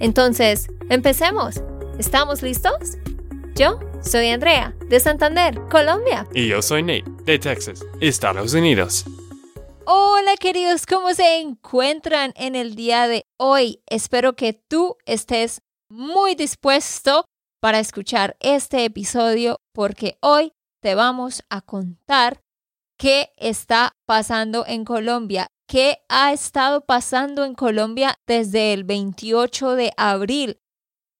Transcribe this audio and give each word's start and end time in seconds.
Entonces, 0.00 0.68
empecemos. 0.90 1.62
¿Estamos 1.98 2.42
listos? 2.42 2.98
Yo 3.54 3.78
soy 4.02 4.28
Andrea, 4.28 4.74
de 4.88 4.98
Santander, 5.00 5.60
Colombia. 5.70 6.26
Y 6.34 6.48
yo 6.48 6.60
soy 6.60 6.82
Nate, 6.82 7.04
de 7.24 7.38
Texas, 7.38 7.84
Estados 8.00 8.52
Unidos. 8.54 9.04
Hola 9.86 10.36
queridos, 10.40 10.86
¿cómo 10.86 11.12
se 11.14 11.40
encuentran 11.40 12.32
en 12.36 12.56
el 12.56 12.74
día 12.74 13.06
de 13.06 13.26
hoy? 13.38 13.82
Espero 13.86 14.34
que 14.34 14.54
tú 14.54 14.96
estés 15.04 15.60
muy 15.90 16.34
dispuesto 16.34 17.26
para 17.60 17.78
escuchar 17.78 18.36
este 18.40 18.84
episodio 18.84 19.58
porque 19.72 20.16
hoy 20.20 20.52
te 20.82 20.94
vamos 20.94 21.42
a 21.50 21.60
contar 21.60 22.40
qué 22.98 23.32
está 23.36 23.92
pasando 24.06 24.64
en 24.66 24.84
Colombia, 24.84 25.48
qué 25.66 25.98
ha 26.08 26.32
estado 26.32 26.84
pasando 26.84 27.44
en 27.44 27.54
Colombia 27.54 28.18
desde 28.26 28.72
el 28.72 28.84
28 28.84 29.74
de 29.74 29.92
abril. 29.96 30.60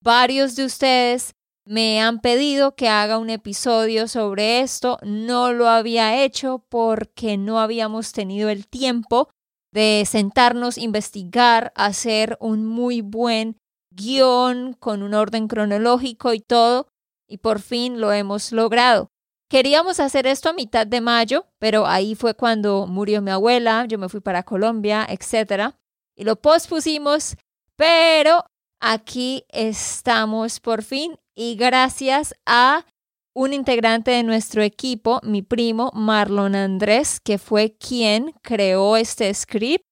Varios 0.02 0.56
de 0.56 0.64
ustedes 0.64 1.34
me 1.66 2.02
han 2.02 2.20
pedido 2.20 2.74
que 2.74 2.88
haga 2.88 3.18
un 3.18 3.30
episodio 3.30 4.06
sobre 4.06 4.60
esto. 4.60 4.98
No 5.02 5.52
lo 5.52 5.68
había 5.68 6.22
hecho 6.22 6.66
porque 6.68 7.36
no 7.38 7.58
habíamos 7.58 8.12
tenido 8.12 8.50
el 8.50 8.68
tiempo 8.68 9.30
de 9.72 10.04
sentarnos, 10.06 10.78
investigar, 10.78 11.72
hacer 11.74 12.36
un 12.40 12.66
muy 12.66 13.00
buen 13.00 13.56
guion 13.90 14.74
con 14.74 15.02
un 15.02 15.14
orden 15.14 15.48
cronológico 15.48 16.34
y 16.34 16.40
todo. 16.40 16.88
Y 17.26 17.38
por 17.38 17.60
fin 17.60 18.00
lo 18.00 18.12
hemos 18.12 18.52
logrado. 18.52 19.10
Queríamos 19.54 20.00
hacer 20.00 20.26
esto 20.26 20.48
a 20.48 20.52
mitad 20.52 20.84
de 20.84 21.00
mayo, 21.00 21.46
pero 21.60 21.86
ahí 21.86 22.16
fue 22.16 22.34
cuando 22.34 22.88
murió 22.88 23.22
mi 23.22 23.30
abuela, 23.30 23.86
yo 23.86 23.98
me 23.98 24.08
fui 24.08 24.18
para 24.18 24.42
Colombia, 24.42 25.06
etc. 25.08 25.76
Y 26.16 26.24
lo 26.24 26.34
pospusimos, 26.34 27.36
pero 27.76 28.46
aquí 28.80 29.44
estamos 29.50 30.58
por 30.58 30.82
fin 30.82 31.16
y 31.36 31.54
gracias 31.54 32.34
a 32.44 32.84
un 33.32 33.52
integrante 33.52 34.10
de 34.10 34.24
nuestro 34.24 34.60
equipo, 34.60 35.20
mi 35.22 35.42
primo 35.42 35.92
Marlon 35.94 36.56
Andrés, 36.56 37.20
que 37.20 37.38
fue 37.38 37.76
quien 37.76 38.32
creó 38.42 38.96
este 38.96 39.32
script 39.32 39.84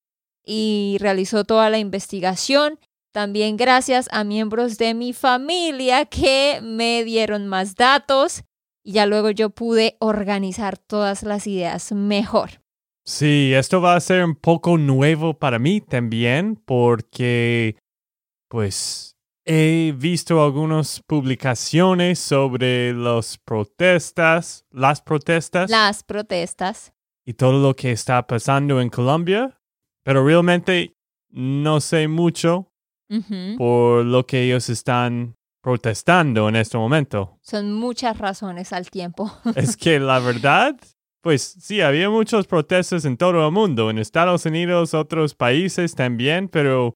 y 0.44 0.96
realizó 0.98 1.44
toda 1.44 1.70
la 1.70 1.78
investigación. 1.78 2.80
También 3.12 3.56
gracias 3.56 4.08
a 4.10 4.24
miembros 4.24 4.76
de 4.76 4.94
mi 4.94 5.12
familia 5.12 6.04
que 6.06 6.58
me 6.64 7.04
dieron 7.04 7.46
más 7.46 7.76
datos 7.76 8.42
y 8.82 8.92
ya 8.92 9.06
luego 9.06 9.30
yo 9.30 9.50
pude 9.50 9.96
organizar 10.00 10.78
todas 10.78 11.22
las 11.22 11.46
ideas 11.46 11.92
mejor. 11.92 12.62
Sí, 13.04 13.52
esto 13.54 13.80
va 13.80 13.96
a 13.96 14.00
ser 14.00 14.24
un 14.24 14.36
poco 14.36 14.78
nuevo 14.78 15.34
para 15.34 15.58
mí 15.58 15.80
también 15.80 16.56
porque 16.56 17.76
pues 18.48 19.16
he 19.44 19.92
visto 19.96 20.42
algunas 20.44 21.00
publicaciones 21.00 22.20
sobre 22.20 22.94
las 22.94 23.38
protestas, 23.38 24.64
las 24.70 25.02
protestas. 25.02 25.70
Las 25.70 26.04
protestas. 26.04 26.92
Y 27.24 27.34
todo 27.34 27.60
lo 27.60 27.74
que 27.74 27.92
está 27.92 28.26
pasando 28.26 28.80
en 28.80 28.88
Colombia, 28.88 29.60
pero 30.04 30.24
realmente 30.24 30.96
no 31.30 31.80
sé 31.80 32.08
mucho 32.08 32.68
por 33.58 34.06
lo 34.06 34.26
que 34.26 34.44
ellos 34.44 34.70
están 34.70 35.36
protestando 35.62 36.48
en 36.48 36.56
este 36.56 36.76
momento. 36.76 37.38
Son 37.40 37.72
muchas 37.72 38.18
razones 38.18 38.72
al 38.72 38.90
tiempo. 38.90 39.32
es 39.56 39.76
que 39.76 39.98
la 39.98 40.18
verdad, 40.18 40.76
pues 41.22 41.42
sí, 41.42 41.80
había 41.80 42.10
muchos 42.10 42.46
protestas 42.46 43.04
en 43.04 43.16
todo 43.16 43.46
el 43.46 43.52
mundo, 43.52 43.88
en 43.88 43.98
Estados 43.98 44.44
Unidos, 44.44 44.92
otros 44.92 45.34
países 45.34 45.94
también, 45.94 46.48
pero 46.48 46.94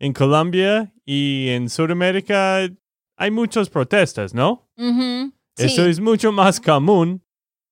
en 0.00 0.12
Colombia 0.12 0.92
y 1.04 1.48
en 1.50 1.68
Sudamérica 1.68 2.68
hay 3.16 3.30
muchas 3.30 3.70
protestas, 3.70 4.34
¿no? 4.34 4.68
Eso 5.56 5.86
es 5.86 6.00
mucho 6.00 6.30
más 6.30 6.60
común, 6.60 7.24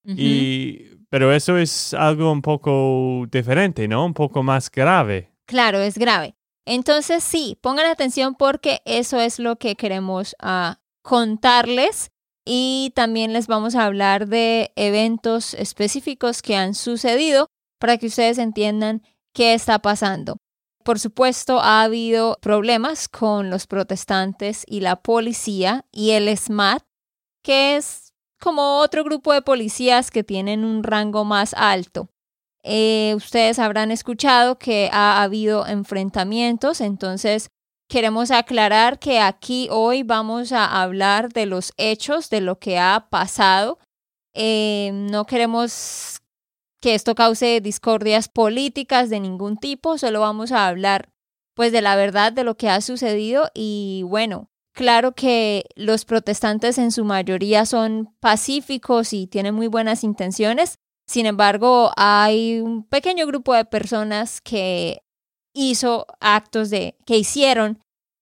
y, 0.05 0.83
pero 1.09 1.33
eso 1.33 1.57
es 1.59 1.95
algo 1.95 2.31
un 2.33 2.43
poco 2.43 3.27
diferente, 3.31 3.87
¿no? 3.89 4.05
Un 4.05 4.15
poco 4.15 4.43
más 4.43 4.71
grave. 4.71 5.33
Claro, 5.45 5.81
es 5.81 5.99
grave. 5.99 6.36
Entonces 6.67 7.23
sí, 7.23 7.57
pongan 7.63 7.87
atención 7.87 8.35
porque 8.35 8.83
eso 8.85 9.21
es 9.21 9.39
lo 9.39 9.57
que 9.57 9.77
queremos 9.77 10.35
ah, 10.41 10.81
contarles 11.03 12.11
y 12.45 12.93
también 12.95 13.33
les 13.33 13.47
vamos 13.47 13.77
a 13.77 13.85
hablar 13.85 14.27
de 14.27 14.73
eventos 14.75 15.55
específicos 15.55 16.43
que 16.43 16.57
han 16.57 16.75
sucedido 16.75 17.49
para 17.79 17.99
que 17.99 18.07
ustedes 18.07 18.39
entiendan 18.39 19.03
qué 19.33 19.55
está 19.55 19.79
pasando. 19.79 20.39
Por 20.85 20.99
supuesto, 20.99 21.61
ha 21.61 21.83
habido 21.83 22.39
problemas 22.41 23.09
con 23.09 23.51
los 23.51 23.67
protestantes 23.67 24.65
y 24.67 24.81
la 24.81 24.97
policía 24.97 25.85
y 25.93 26.13
el 26.13 26.29
SMAT, 26.37 26.83
que 27.43 27.77
es 27.77 28.13
como 28.41 28.79
otro 28.79 29.05
grupo 29.05 29.33
de 29.33 29.43
policías 29.43 30.11
que 30.11 30.25
tienen 30.25 30.65
un 30.65 30.83
rango 30.83 31.25
más 31.25 31.55
alto. 31.55 32.09
Eh, 32.69 33.15
ustedes 33.15 33.61
habrán 33.61 33.93
escuchado 33.93 34.59
que 34.59 34.91
ha 34.93 35.23
habido 35.23 35.69
enfrentamientos, 35.69 36.81
entonces 36.81 37.49
queremos 37.89 38.33
aclarar 38.33 38.99
que 38.99 39.21
aquí 39.21 39.69
hoy 39.71 40.03
vamos 40.03 40.51
a 40.51 40.83
hablar 40.83 41.33
de 41.33 41.47
los 41.47 41.73
hechos, 41.77 42.29
de 42.29 42.41
lo 42.41 42.59
que 42.59 42.81
ha 42.81 43.07
pasado. 43.09 43.79
Eh, 44.35 44.91
no 44.93 45.27
queremos 45.27 46.21
que 46.81 46.97
esto 46.97 47.15
cause 47.15 47.61
discordias 47.61 48.29
políticas 48.29 49.11
de 49.11 49.21
ningún 49.21 49.59
tipo, 49.59 49.97
solo 49.97 50.19
vamos 50.21 50.51
a 50.51 50.67
hablar 50.67 51.11
pues 51.55 51.71
de 51.71 51.83
la 51.83 51.95
verdad 51.95 52.33
de 52.33 52.43
lo 52.43 52.57
que 52.57 52.69
ha 52.69 52.81
sucedido 52.81 53.49
y 53.55 54.03
bueno, 54.07 54.51
claro 54.75 55.13
que 55.13 55.67
los 55.77 56.05
protestantes 56.05 56.79
en 56.79 56.91
su 56.91 57.05
mayoría 57.05 57.65
son 57.65 58.15
pacíficos 58.19 59.13
y 59.13 59.29
tienen 59.29 59.55
muy 59.55 59.69
buenas 59.69 60.03
intenciones, 60.03 60.81
sin 61.07 61.27
embargo, 61.27 61.93
hay 61.97 62.61
un 62.61 62.83
pequeño 62.83 63.27
grupo 63.27 63.55
de 63.55 63.65
personas 63.65 64.41
que 64.41 65.03
hizo 65.55 66.07
actos 66.21 66.69
de, 66.69 66.97
que 67.07 67.17
hicieron 67.17 67.79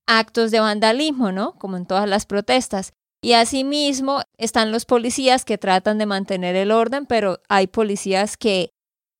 actos 0.07 0.51
de 0.51 0.61
vandalismo, 0.61 1.33
¿no? 1.33 1.55
Como 1.59 1.79
en 1.79 1.87
todas 1.87 2.09
las 2.09 2.27
protestas. 2.27 2.93
Y 3.23 3.33
asimismo 3.33 4.21
están 4.37 4.71
los 4.71 4.85
policías 4.85 5.47
que 5.47 5.57
tratan 5.57 5.97
de 5.97 6.05
mantener 6.05 6.57
el 6.57 6.71
orden, 6.71 7.07
pero 7.07 7.41
hay 7.49 7.69
policías 7.69 8.37
que, 8.37 8.71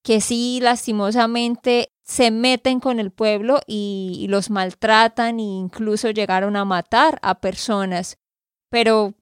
que 0.05 0.21
sí 0.21 0.61
lastimosamente 0.61 1.89
se 2.05 2.31
meten 2.31 2.81
con 2.81 3.01
el 3.01 3.11
pueblo 3.11 3.61
y, 3.67 4.19
y 4.21 4.29
los 4.29 4.51
maltratan 4.51 5.41
e 5.41 5.43
incluso 5.43 6.11
llegaron 6.11 6.57
a 6.57 6.67
matar 6.67 7.19
a 7.23 7.41
personas. 7.41 8.19
Pero 8.69 9.15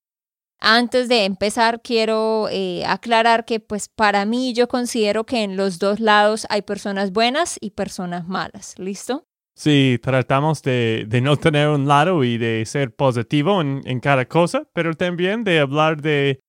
antes 0.62 1.09
de 1.09 1.25
empezar, 1.25 1.83
quiero 1.83 2.49
eh, 2.49 2.84
aclarar 2.87 3.45
que 3.45 3.59
pues 3.59 3.89
para 3.89 4.25
mí 4.25 4.55
yo 4.55 4.69
considero 4.69 5.25
que 5.25 5.43
en 5.43 5.56
los 5.56 5.81
dos 5.81 5.99
lados 5.99 6.47
hay 6.50 6.62
personas 6.62 7.12
buenas 7.12 7.59
y 7.61 7.70
personas 7.70 8.29
malas. 8.29 8.79
¿Listo? 8.79 9.26
Sí, 9.55 9.99
tratamos 10.00 10.62
de, 10.62 11.06
no 11.23 11.37
tener 11.37 11.69
un 11.69 11.87
lado 11.87 12.23
y 12.25 12.38
de 12.38 12.64
ser 12.64 12.94
positivo 12.94 13.61
en, 13.61 14.00
cada 14.00 14.25
cosa, 14.25 14.67
pero 14.73 14.94
también 14.94 15.44
de 15.44 15.59
hablar 15.59 16.00
de 16.00 16.41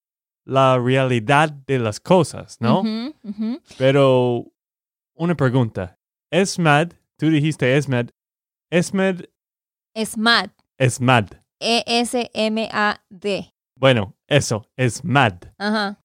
la 0.46 0.78
realidad 0.78 1.50
de 1.50 1.80
las 1.80 2.00
cosas, 2.00 2.58
¿no? 2.62 2.84
Pero 3.78 4.46
una 5.16 5.36
pregunta. 5.36 5.98
Esmad, 6.32 6.94
tú 7.18 7.30
dijiste 7.30 7.76
Esmad. 7.76 8.08
Esmad. 8.70 9.22
Esmad. 9.94 10.52
Esmad. 10.78 11.26
E-S-M-A-D. 11.60 13.53
Bueno, 13.76 14.16
eso 14.28 14.68
es 14.78 15.04
MAD. 15.04 15.54
Ajá. 15.58 16.00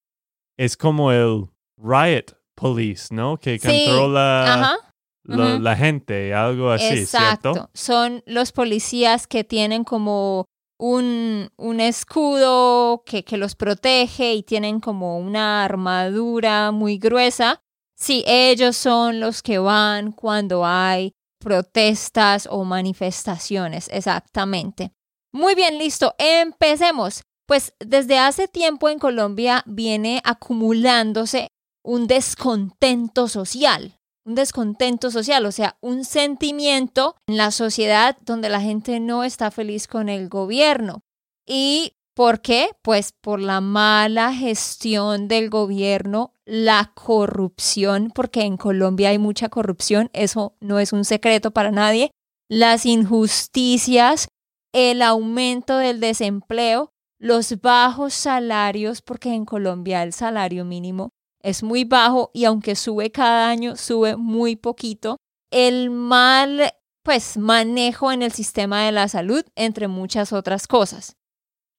Es 0.56 0.76
como 0.76 1.12
el 1.12 1.48
riot 1.76 2.36
police, 2.54 3.14
¿no? 3.14 3.38
Que 3.38 3.58
controla 3.58 4.78
la 5.24 5.76
gente, 5.76 6.34
algo 6.34 6.70
así, 6.70 7.00
Exacto. 7.00 7.52
¿cierto? 7.52 7.70
Son 7.74 8.22
los 8.26 8.52
policías 8.52 9.26
que 9.26 9.44
tienen 9.44 9.84
como 9.84 10.46
un, 10.78 11.50
un 11.56 11.80
escudo 11.80 13.02
que, 13.04 13.24
que 13.24 13.36
los 13.36 13.54
protege 13.54 14.34
y 14.34 14.42
tienen 14.42 14.80
como 14.80 15.18
una 15.18 15.64
armadura 15.64 16.70
muy 16.70 16.98
gruesa. 16.98 17.60
Sí, 17.96 18.24
ellos 18.26 18.76
son 18.76 19.20
los 19.20 19.42
que 19.42 19.58
van 19.58 20.12
cuando 20.12 20.64
hay 20.64 21.12
protestas 21.40 22.48
o 22.50 22.64
manifestaciones, 22.64 23.88
exactamente. 23.92 24.92
Muy 25.32 25.54
bien, 25.54 25.78
listo, 25.78 26.14
empecemos. 26.18 27.22
Pues 27.48 27.72
desde 27.80 28.18
hace 28.18 28.46
tiempo 28.46 28.90
en 28.90 28.98
Colombia 28.98 29.64
viene 29.64 30.20
acumulándose 30.22 31.48
un 31.82 32.06
descontento 32.06 33.26
social, 33.26 33.98
un 34.26 34.34
descontento 34.34 35.10
social, 35.10 35.46
o 35.46 35.50
sea, 35.50 35.78
un 35.80 36.04
sentimiento 36.04 37.16
en 37.26 37.38
la 37.38 37.50
sociedad 37.50 38.18
donde 38.20 38.50
la 38.50 38.60
gente 38.60 39.00
no 39.00 39.24
está 39.24 39.50
feliz 39.50 39.88
con 39.88 40.10
el 40.10 40.28
gobierno. 40.28 41.00
¿Y 41.46 41.94
por 42.14 42.42
qué? 42.42 42.72
Pues 42.82 43.14
por 43.18 43.40
la 43.40 43.62
mala 43.62 44.34
gestión 44.34 45.26
del 45.26 45.48
gobierno, 45.48 46.34
la 46.44 46.92
corrupción, 46.94 48.12
porque 48.14 48.42
en 48.42 48.58
Colombia 48.58 49.08
hay 49.08 49.18
mucha 49.18 49.48
corrupción, 49.48 50.10
eso 50.12 50.54
no 50.60 50.80
es 50.80 50.92
un 50.92 51.06
secreto 51.06 51.50
para 51.52 51.70
nadie, 51.70 52.10
las 52.50 52.84
injusticias, 52.84 54.28
el 54.74 55.00
aumento 55.00 55.78
del 55.78 55.98
desempleo, 56.00 56.92
los 57.18 57.60
bajos 57.60 58.14
salarios, 58.14 59.02
porque 59.02 59.34
en 59.34 59.44
Colombia 59.44 60.02
el 60.02 60.12
salario 60.12 60.64
mínimo 60.64 61.10
es 61.42 61.62
muy 61.62 61.84
bajo 61.84 62.30
y 62.32 62.44
aunque 62.44 62.74
sube 62.76 63.10
cada 63.10 63.48
año, 63.48 63.76
sube 63.76 64.16
muy 64.16 64.56
poquito. 64.56 65.16
El 65.50 65.90
mal, 65.90 66.72
pues, 67.02 67.36
manejo 67.36 68.12
en 68.12 68.22
el 68.22 68.32
sistema 68.32 68.84
de 68.84 68.92
la 68.92 69.08
salud, 69.08 69.44
entre 69.54 69.88
muchas 69.88 70.32
otras 70.32 70.66
cosas. 70.66 71.16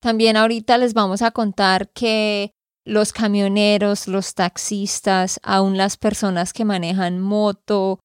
También 0.02 0.38
ahorita 0.38 0.78
les 0.78 0.94
vamos 0.94 1.22
a 1.22 1.32
contar 1.32 1.90
que 1.92 2.52
los 2.86 3.14
camioneros, 3.14 4.08
los 4.08 4.34
taxistas, 4.34 5.40
aún 5.44 5.78
las 5.78 5.98
personas 5.98 6.54
que 6.54 6.66
manejan 6.66 7.20
moto, 7.20 8.00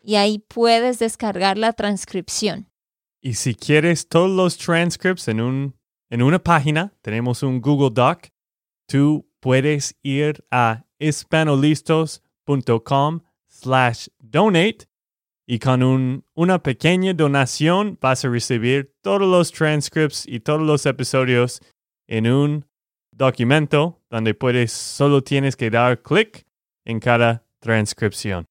y 0.03 0.17
ahí 0.17 0.39
puedes 0.39 0.99
descargar 0.99 1.57
la 1.59 1.73
transcripción. 1.73 2.69
Y 3.21 3.35
si 3.35 3.55
quieres 3.55 4.09
todos 4.09 4.31
los 4.31 4.57
transcripts 4.57 5.29
en, 5.29 5.41
un, 5.41 5.77
en 6.11 6.23
una 6.23 6.43
página, 6.43 6.93
tenemos 7.03 7.43
un 7.43 7.61
Google 7.61 7.91
Doc, 7.93 8.29
tú 8.87 9.29
puedes 9.41 9.95
ir 10.03 10.43
a 10.51 10.87
espanolistos.com 10.99 13.21
slash 13.61 14.09
donate 14.19 14.87
y 15.47 15.59
con 15.59 16.25
una 16.35 16.63
pequeña 16.63 17.15
donación 17.15 17.99
vas 18.01 18.25
a 18.25 18.29
recibir 18.29 18.95
todos 19.01 19.23
los 19.23 19.53
transcripts 19.53 20.27
y 20.27 20.41
todos 20.41 20.63
los 20.63 20.87
episodios 20.87 21.61
en 22.09 22.27
un 22.27 22.67
documento 23.13 24.03
donde 24.11 24.35
puedes, 24.35 24.73
solo 24.73 25.23
tienes 25.23 25.57
que 25.57 25.71
dar 25.71 26.03
clic 26.03 26.47
en 26.85 27.01
cada 27.01 27.45
transcripción. 27.61 28.47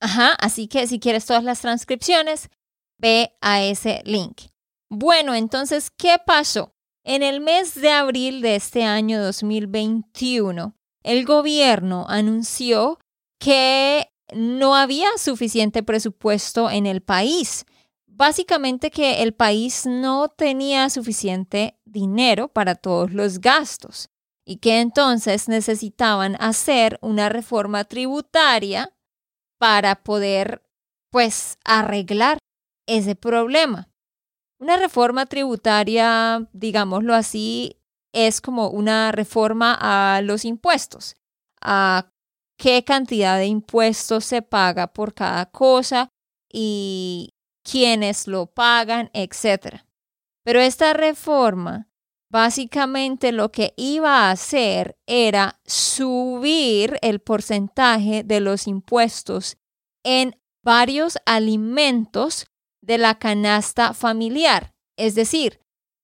Ajá, 0.00 0.34
así 0.34 0.68
que 0.68 0.86
si 0.86 1.00
quieres 1.00 1.26
todas 1.26 1.44
las 1.44 1.60
transcripciones, 1.60 2.48
ve 2.98 3.32
a 3.40 3.62
ese 3.62 4.02
link. 4.04 4.42
Bueno, 4.88 5.34
entonces, 5.34 5.90
¿qué 5.90 6.16
pasó? 6.24 6.72
En 7.04 7.22
el 7.22 7.40
mes 7.40 7.74
de 7.74 7.90
abril 7.90 8.40
de 8.40 8.56
este 8.56 8.84
año 8.84 9.22
2021, 9.22 10.74
el 11.02 11.24
gobierno 11.24 12.06
anunció 12.08 12.98
que 13.38 14.08
no 14.34 14.74
había 14.74 15.08
suficiente 15.16 15.82
presupuesto 15.82 16.70
en 16.70 16.86
el 16.86 17.02
país. 17.02 17.64
Básicamente 18.06 18.90
que 18.90 19.22
el 19.22 19.34
país 19.34 19.86
no 19.86 20.28
tenía 20.28 20.88
suficiente 20.90 21.78
dinero 21.84 22.48
para 22.48 22.74
todos 22.74 23.12
los 23.12 23.40
gastos 23.40 24.08
y 24.44 24.56
que 24.56 24.80
entonces 24.80 25.48
necesitaban 25.48 26.36
hacer 26.40 26.98
una 27.02 27.28
reforma 27.28 27.84
tributaria 27.84 28.92
para 29.58 29.96
poder 29.96 30.62
pues 31.10 31.58
arreglar 31.64 32.38
ese 32.86 33.16
problema. 33.16 33.88
Una 34.58 34.76
reforma 34.76 35.26
tributaria, 35.26 36.48
digámoslo 36.52 37.14
así, 37.14 37.76
es 38.12 38.40
como 38.40 38.70
una 38.70 39.12
reforma 39.12 39.76
a 39.78 40.22
los 40.22 40.44
impuestos, 40.46 41.16
a 41.60 42.10
qué 42.56 42.84
cantidad 42.84 43.38
de 43.38 43.46
impuestos 43.46 44.24
se 44.24 44.42
paga 44.42 44.88
por 44.88 45.14
cada 45.14 45.46
cosa 45.46 46.08
y 46.52 47.34
quiénes 47.62 48.26
lo 48.26 48.46
pagan, 48.46 49.10
etc. 49.12 49.82
Pero 50.44 50.60
esta 50.60 50.92
reforma 50.92 51.88
básicamente 52.30 53.32
lo 53.32 53.50
que 53.50 53.72
iba 53.76 54.22
a 54.22 54.30
hacer 54.30 54.98
era 55.06 55.60
subir 55.64 56.98
el 57.02 57.20
porcentaje 57.20 58.24
de 58.24 58.40
los 58.40 58.66
impuestos 58.66 59.56
en 60.04 60.36
varios 60.62 61.18
alimentos 61.26 62.46
de 62.82 62.98
la 62.98 63.18
canasta 63.18 63.94
familiar, 63.94 64.74
es 64.96 65.14
decir, 65.14 65.60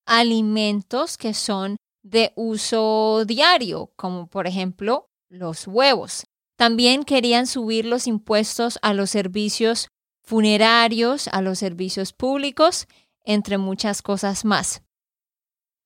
alimentos 0.06 1.16
que 1.16 1.34
son 1.34 1.76
de 2.02 2.32
uso 2.34 3.24
diario, 3.24 3.92
como 3.96 4.26
por 4.26 4.46
ejemplo 4.46 5.08
los 5.28 5.66
huevos. 5.66 6.24
También 6.62 7.02
querían 7.02 7.48
subir 7.48 7.86
los 7.86 8.06
impuestos 8.06 8.78
a 8.82 8.94
los 8.94 9.10
servicios 9.10 9.88
funerarios, 10.22 11.26
a 11.26 11.42
los 11.42 11.58
servicios 11.58 12.12
públicos, 12.12 12.86
entre 13.24 13.58
muchas 13.58 14.00
cosas 14.00 14.44
más. 14.44 14.80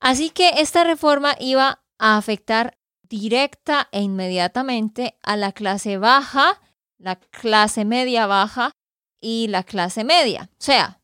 Así 0.00 0.28
que 0.28 0.60
esta 0.60 0.84
reforma 0.84 1.34
iba 1.40 1.82
a 1.96 2.18
afectar 2.18 2.76
directa 3.04 3.88
e 3.90 4.02
inmediatamente 4.02 5.16
a 5.22 5.38
la 5.38 5.52
clase 5.52 5.96
baja, 5.96 6.60
la 6.98 7.16
clase 7.16 7.86
media 7.86 8.26
baja 8.26 8.72
y 9.18 9.48
la 9.48 9.62
clase 9.62 10.04
media, 10.04 10.50
o 10.52 10.56
sea, 10.58 11.00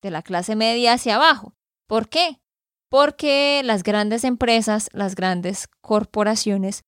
de 0.00 0.10
la 0.10 0.22
clase 0.22 0.56
media 0.56 0.94
hacia 0.94 1.14
abajo. 1.14 1.54
¿Por 1.86 2.08
qué? 2.08 2.40
Porque 2.88 3.62
las 3.64 3.84
grandes 3.84 4.24
empresas, 4.24 4.88
las 4.92 5.14
grandes 5.14 5.68
corporaciones 5.80 6.82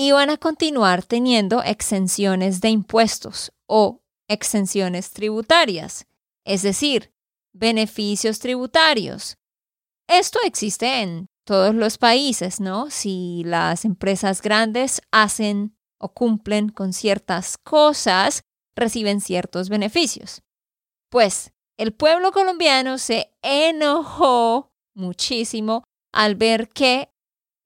iban 0.00 0.30
a 0.30 0.36
continuar 0.36 1.04
teniendo 1.04 1.62
exenciones 1.62 2.60
de 2.60 2.70
impuestos 2.70 3.52
o 3.66 4.02
exenciones 4.28 5.10
tributarias, 5.10 6.06
es 6.44 6.62
decir, 6.62 7.12
beneficios 7.52 8.38
tributarios. 8.38 9.36
Esto 10.08 10.38
existe 10.44 11.02
en 11.02 11.26
todos 11.44 11.74
los 11.74 11.98
países, 11.98 12.60
¿no? 12.60 12.90
Si 12.90 13.42
las 13.44 13.84
empresas 13.84 14.42
grandes 14.42 15.02
hacen 15.10 15.76
o 15.98 16.12
cumplen 16.12 16.68
con 16.68 16.92
ciertas 16.92 17.58
cosas, 17.58 18.42
reciben 18.74 19.20
ciertos 19.20 19.68
beneficios. 19.68 20.42
Pues 21.10 21.52
el 21.76 21.92
pueblo 21.92 22.32
colombiano 22.32 22.98
se 22.98 23.32
enojó 23.42 24.70
muchísimo 24.94 25.84
al 26.12 26.34
ver 26.36 26.68
que 26.68 27.10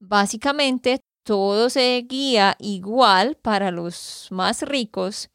básicamente 0.01 1.01
todo 1.25 1.71
seguía 1.71 2.57
igual 2.59 3.37
para 3.37 3.71
los 3.71 4.29
más 4.31 4.63
ricos 4.63 5.31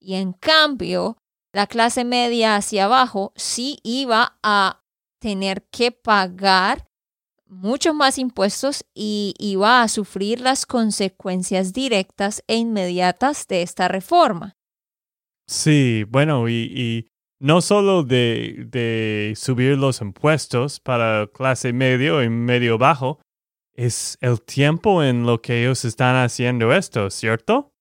y 0.00 0.14
en 0.14 0.32
cambio 0.32 1.16
la 1.52 1.66
clase 1.66 2.04
media 2.04 2.56
hacia 2.56 2.86
abajo 2.86 3.32
sí 3.36 3.78
iba 3.84 4.38
a 4.42 4.82
tener 5.20 5.62
que 5.70 5.92
pagar 5.92 6.86
muchos 7.46 7.94
más 7.94 8.18
impuestos 8.18 8.84
y 8.94 9.34
iba 9.38 9.82
a 9.82 9.88
sufrir 9.88 10.40
las 10.40 10.66
consecuencias 10.66 11.72
directas 11.72 12.42
e 12.48 12.56
inmediatas 12.56 13.46
de 13.46 13.62
esta 13.62 13.88
reforma. 13.88 14.56
Sí, 15.46 16.04
bueno, 16.08 16.48
y, 16.48 17.08
no 17.40 17.60
solo 17.60 18.02
de, 18.02 18.66
de, 18.68 19.34
subir 19.36 19.76
los 19.76 20.00
impuestos 20.00 20.80
para 20.80 21.26
clase 21.28 21.72
medio 21.72 22.22
y 22.22 22.30
medio 22.30 22.78
bajo, 22.78 23.20
es 23.74 24.18
el 24.20 24.40
tiempo 24.40 25.02
en 25.02 25.26
lo 25.26 25.42
que 25.42 25.62
ellos 25.62 25.84
están 25.84 26.16
haciendo 26.16 26.72
esto, 26.72 27.10
¿cierto? 27.10 27.72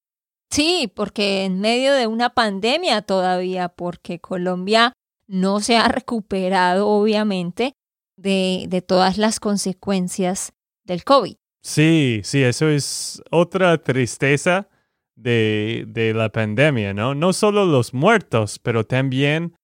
Sí, 0.52 0.92
porque 0.94 1.46
en 1.46 1.62
medio 1.62 1.94
de 1.94 2.08
una 2.08 2.30
pandemia 2.30 3.02
todavía, 3.02 3.70
porque 3.70 4.20
Colombia 4.20 4.94
no 5.28 5.60
se 5.60 5.78
ha 5.78 5.88
recuperado, 5.88 6.88
obviamente, 6.88 7.74
de, 8.18 8.66
de 8.68 8.82
todas 8.82 9.18
las 9.18 9.40
consecuencias 9.40 10.54
del 10.84 11.04
COVID. 11.04 11.36
Sí, 11.64 12.22
sí, 12.24 12.44
eso 12.44 12.68
es 12.70 13.24
otra 13.32 13.78
tristeza 13.78 14.68
de, 15.16 15.86
de 15.88 16.14
la 16.14 16.30
pandemia, 16.30 16.94
¿no? 16.94 17.16
No 17.16 17.34
solo 17.34 17.66
los 17.66 17.94
muertos, 17.94 18.60
pero 18.60 18.86
también 18.86 19.56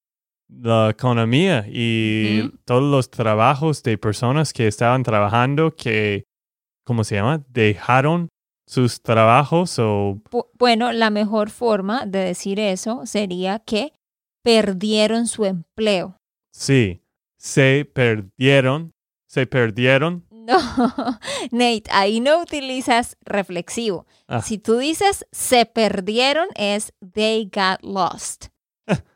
la 0.50 0.90
economía 0.90 1.66
y 1.68 2.52
todos 2.66 2.84
los 2.84 3.10
trabajos 3.10 3.84
de 3.84 3.98
personas 3.98 4.52
que 4.52 4.68
estaban 4.68 5.04
trabajando 5.04 5.76
que 5.76 6.26
¿cómo 6.90 7.04
se 7.04 7.14
llama? 7.14 7.44
Dejaron 7.50 8.30
sus 8.66 9.04
trabajos 9.04 9.78
o... 9.78 10.20
Bueno, 10.58 10.92
la 10.92 11.12
mejor 11.12 11.52
forma 11.52 12.08
de 12.08 12.18
decir 12.18 12.60
eso 12.60 13.06
sería 13.06 13.60
que 13.60 13.94
perdieron 14.44 15.28
su 15.28 15.46
empleo. 15.46 16.18
Sí, 16.52 17.04
se 17.38 17.88
perdieron, 17.94 18.92
se 19.28 19.46
perdieron. 19.46 20.26
No, 20.32 20.58
Nate, 21.52 21.84
ahí 21.92 22.22
no 22.22 22.42
utilizas 22.42 23.18
reflexivo. 23.22 24.08
Ah. 24.28 24.42
Si 24.42 24.58
tú 24.58 24.78
dices 24.78 25.28
se 25.32 25.68
perdieron 25.68 26.48
es 26.56 26.92
they 27.14 27.52
got 27.54 27.84
lost. 27.84 28.48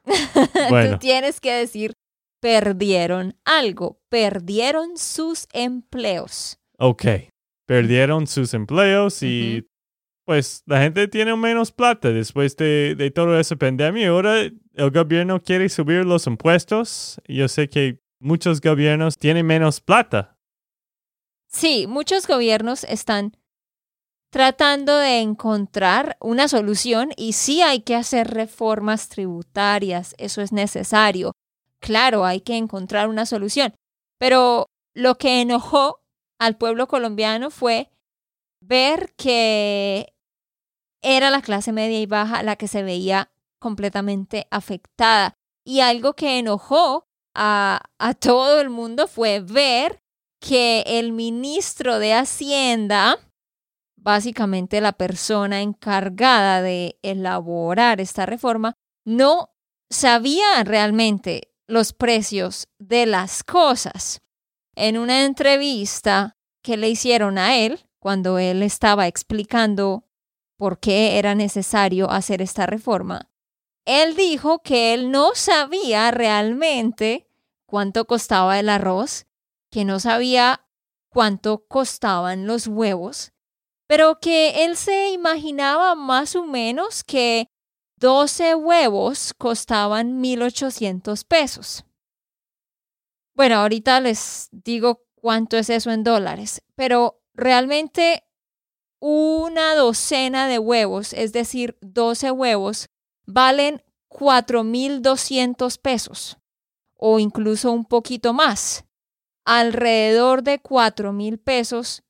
Bueno. 0.70 0.94
Tú 0.94 1.00
tienes 1.00 1.40
que 1.40 1.52
decir 1.52 1.94
perdieron 2.42 3.36
algo, 3.46 4.02
perdieron 4.10 4.98
sus 4.98 5.48
empleos. 5.54 6.60
Ok, 6.78 7.06
perdieron 7.66 8.28
sus 8.28 8.54
empleos 8.54 9.24
y 9.24 9.66
pues 10.26 10.62
la 10.66 10.82
gente 10.82 11.08
tiene 11.08 11.36
menos 11.38 11.72
plata 11.72 12.10
después 12.10 12.58
de, 12.58 12.96
de 12.98 13.12
todo 13.12 13.40
esa 13.40 13.56
pandemia. 13.56 14.10
Ahora 14.10 14.42
el 14.42 14.92
gobierno 14.92 15.42
quiere 15.42 15.70
subir 15.70 16.06
los 16.06 16.28
impuestos. 16.28 17.22
Yo 17.28 17.48
sé 17.48 17.70
que 17.70 18.00
muchos 18.20 18.60
gobiernos 18.60 19.18
tienen 19.18 19.46
menos 19.46 19.80
plata. 19.80 20.38
Sí, 21.48 21.86
muchos 21.88 22.28
gobiernos 22.28 22.84
están 22.84 23.38
tratando 24.34 24.98
de 24.98 25.20
encontrar 25.20 26.18
una 26.20 26.48
solución 26.48 27.12
y 27.16 27.34
sí 27.34 27.62
hay 27.62 27.82
que 27.82 27.96
hacer 27.96 28.32
reformas 28.32 29.08
tributarias, 29.08 30.16
eso 30.18 30.42
es 30.42 30.52
necesario. 30.52 31.34
Claro, 31.80 32.26
hay 32.26 32.42
que 32.42 32.58
encontrar 32.58 33.10
una 33.10 33.28
solución. 33.28 33.76
Pero 34.18 34.72
lo 34.96 35.20
que 35.20 35.42
enojó 35.42 36.00
al 36.40 36.58
pueblo 36.58 36.88
colombiano 36.88 37.52
fue 37.52 37.92
ver 38.60 39.14
que 39.18 40.16
era 41.04 41.30
la 41.30 41.44
clase 41.44 41.72
media 41.72 42.00
y 42.00 42.08
baja 42.08 42.42
la 42.42 42.56
que 42.56 42.68
se 42.68 42.82
veía 42.82 43.30
completamente 43.60 44.48
afectada. 44.50 45.36
Y 45.64 45.82
algo 45.82 46.14
que 46.14 46.40
enojó 46.40 47.06
a, 47.36 47.84
a 48.00 48.14
todo 48.16 48.60
el 48.62 48.72
mundo 48.72 49.08
fue 49.08 49.42
ver 49.42 50.00
que 50.40 50.84
el 50.88 51.12
ministro 51.12 52.00
de 52.00 52.16
Hacienda, 52.16 53.20
básicamente 54.04 54.82
la 54.82 54.92
persona 54.92 55.62
encargada 55.62 56.62
de 56.62 57.00
elaborar 57.02 58.02
esta 58.02 58.26
reforma, 58.26 58.74
no 59.06 59.56
sabía 59.90 60.64
realmente 60.66 61.54
los 61.68 61.94
precios 61.94 62.68
de 62.80 63.06
las 63.06 63.44
cosas. 63.44 64.22
En 64.76 64.98
una 64.98 65.24
entrevista 65.24 66.36
que 66.62 66.78
le 66.78 66.90
hicieron 66.90 67.38
a 67.38 67.58
él, 67.58 67.88
cuando 68.00 68.38
él 68.40 68.62
estaba 68.62 69.08
explicando 69.08 70.06
por 70.58 70.80
qué 70.80 71.18
era 71.18 71.34
necesario 71.34 72.10
hacer 72.12 72.42
esta 72.42 72.66
reforma, 72.66 73.30
él 73.86 74.16
dijo 74.16 74.62
que 74.62 74.94
él 74.94 75.12
no 75.12 75.32
sabía 75.36 76.12
realmente 76.12 77.28
cuánto 77.66 78.06
costaba 78.06 78.60
el 78.60 78.70
arroz, 78.70 79.28
que 79.72 79.86
no 79.86 80.00
sabía 80.00 80.66
cuánto 81.10 81.66
costaban 81.68 82.48
los 82.48 82.68
huevos, 82.68 83.33
pero 83.88 84.20
que 84.20 84.66
él 84.66 84.76
se 84.76 85.12
imaginaba 85.12 85.96
más 85.96 86.36
o 86.36 86.46
menos 86.46 87.04
que 87.04 87.48
12 87.98 88.56
huevos 88.56 89.34
costaban 89.38 90.22
1.800 90.22 91.26
pesos. 91.26 91.86
Bueno, 93.36 93.56
ahorita 93.56 94.00
les 94.02 94.50
digo 94.52 95.04
cuánto 95.16 95.58
es 95.58 95.70
eso 95.70 95.90
en 95.92 96.04
dólares, 96.04 96.62
pero 96.76 97.22
realmente 97.34 98.24
una 99.00 99.76
docena 99.76 100.48
de 100.48 100.60
huevos, 100.60 101.14
es 101.14 101.34
decir, 101.34 101.78
12 101.82 102.32
huevos, 102.32 102.90
valen 103.26 103.84
4.200 104.10 105.80
pesos 105.80 106.38
o 106.96 107.20
incluso 107.20 107.72
un 107.72 107.86
poquito 107.86 108.34
más. 108.34 108.86
Alrededor 109.46 110.44
de 110.44 110.62
4.000 110.62 111.38
pesos 111.38 112.04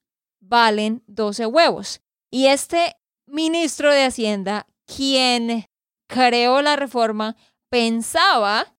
valen 0.48 1.04
12 1.08 1.46
huevos. 1.46 2.02
Y 2.30 2.48
este 2.48 2.96
ministro 3.26 3.92
de 3.92 4.06
Hacienda, 4.06 4.68
quien 4.86 5.66
creó 6.08 6.62
la 6.62 6.76
reforma, 6.76 7.36
pensaba 7.70 8.76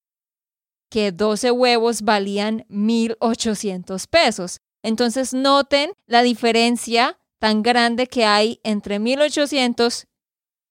que 0.91 1.13
12 1.13 1.51
huevos 1.51 2.03
valían 2.03 2.65
1.800 2.69 4.07
pesos. 4.09 4.61
Entonces 4.83 5.33
noten 5.33 5.93
la 6.07 6.23
diferencia 6.23 7.19
tan 7.41 7.63
grande 7.63 8.07
que 8.07 8.25
hay 8.25 8.61
entre 8.63 9.01
1.800 9.01 10.07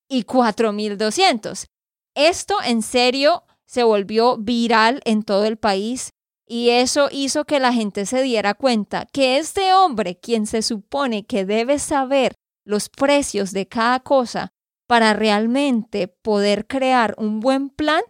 y 0.08 0.24
4.200. 0.24 1.68
Esto 2.16 2.56
en 2.64 2.82
serio 2.82 3.44
se 3.66 3.84
volvió 3.84 4.38
viral 4.38 5.02
en 5.04 5.24
todo 5.24 5.46
el 5.46 5.58
país 5.58 6.14
y 6.54 6.70
eso 6.70 7.10
hizo 7.12 7.46
que 7.46 7.60
la 7.60 7.74
gente 7.74 8.06
se 8.06 8.22
diera 8.22 8.54
cuenta 8.54 9.08
que 9.12 9.40
este 9.40 9.74
hombre, 9.74 10.20
quien 10.20 10.46
se 10.46 10.62
supone 10.62 11.26
que 11.26 11.46
debe 11.46 11.80
saber 11.80 12.36
los 12.64 12.90
precios 12.90 13.54
de 13.54 13.68
cada 13.68 14.02
cosa 14.02 14.54
para 14.86 15.16
realmente 15.16 16.08
poder 16.08 16.68
crear 16.68 17.16
un 17.18 17.40
buen 17.40 17.70
plan, 17.70 18.04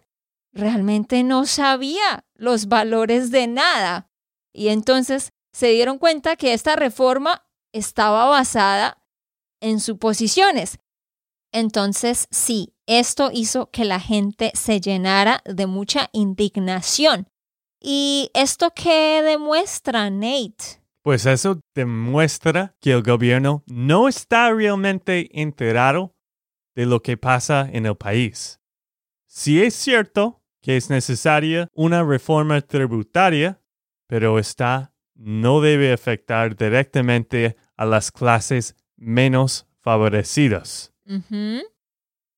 realmente 0.52 1.24
no 1.24 1.46
sabía 1.46 2.26
los 2.36 2.68
valores 2.68 3.32
de 3.32 3.48
nada. 3.48 4.10
Y 4.52 4.68
entonces 4.68 5.32
se 5.54 5.68
dieron 5.68 5.98
cuenta 5.98 6.36
que 6.36 6.52
esta 6.52 6.76
reforma 6.76 7.48
estaba 7.72 8.26
basada 8.26 9.06
en 9.62 9.80
suposiciones. 9.80 10.80
Entonces, 11.54 12.28
sí, 12.30 12.76
esto 12.88 13.30
hizo 13.32 13.72
que 13.72 13.86
la 13.86 14.02
gente 14.02 14.52
se 14.54 14.82
llenara 14.82 15.42
de 15.46 15.66
mucha 15.66 16.10
indignación. 16.12 17.30
¿Y 17.86 18.32
esto 18.34 18.72
qué 18.74 19.22
demuestra, 19.22 20.10
Nate? 20.10 20.82
Pues 21.02 21.26
eso 21.26 21.60
demuestra 21.76 22.74
que 22.80 22.94
el 22.94 23.04
gobierno 23.04 23.62
no 23.68 24.08
está 24.08 24.50
realmente 24.54 25.30
enterado 25.42 26.16
de 26.76 26.86
lo 26.86 27.02
que 27.02 27.18
pasa 27.18 27.70
en 27.70 27.86
el 27.86 27.98
país. 27.98 28.62
Si 29.28 29.62
es 29.62 29.76
cierto 29.76 30.42
que 30.62 30.78
es 30.78 30.90
necesaria 30.90 31.68
una 31.74 32.04
reforma 32.04 32.62
tributaria, 32.62 33.60
pero 34.08 34.40
esta 34.40 34.94
no 35.16 35.60
debe 35.60 35.92
afectar 35.92 36.56
directamente 36.56 37.58
a 37.76 37.86
las 37.86 38.14
clases 38.14 38.78
menos 38.96 39.68
favorecidas. 39.82 40.94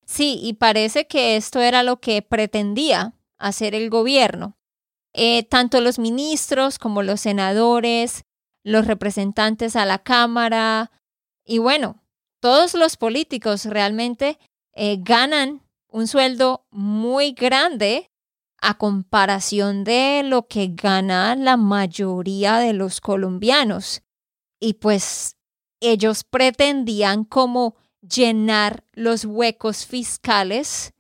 Sí, 0.05 0.39
y 0.41 0.53
parece 0.53 1.05
que 1.05 1.35
esto 1.35 1.61
era 1.61 1.83
lo 1.83 1.99
que 1.99 2.23
pretendía 2.23 3.13
hacer 3.37 3.75
el 3.75 3.91
gobierno. 3.91 4.57
Eh, 5.17 5.43
tanto 5.43 5.79
los 5.79 5.97
ministros 5.97 6.77
como 6.77 7.01
los 7.01 7.21
senadores, 7.21 8.25
los 8.63 8.85
representantes 8.85 9.77
a 9.77 9.85
la 9.85 9.99
Cámara 9.99 10.91
y 11.45 11.59
bueno, 11.59 12.03
todos 12.41 12.73
los 12.73 12.97
políticos 12.97 13.65
realmente 13.65 14.39
eh, 14.73 14.97
ganan 14.99 15.61
un 15.87 16.07
sueldo 16.07 16.65
muy 16.71 17.31
grande 17.31 18.11
a 18.57 18.77
comparación 18.77 19.83
de 19.83 20.23
lo 20.25 20.47
que 20.47 20.71
gana 20.73 21.35
la 21.35 21.55
mayoría 21.55 22.57
de 22.57 22.73
los 22.73 22.99
colombianos. 22.99 24.01
Y 24.59 24.73
pues 24.73 25.37
ellos 25.79 26.23
pretendían 26.23 27.23
como 27.23 27.75
llenar 28.01 28.83
los 28.93 29.23
huecos 29.23 29.85
fiscales 29.85 30.93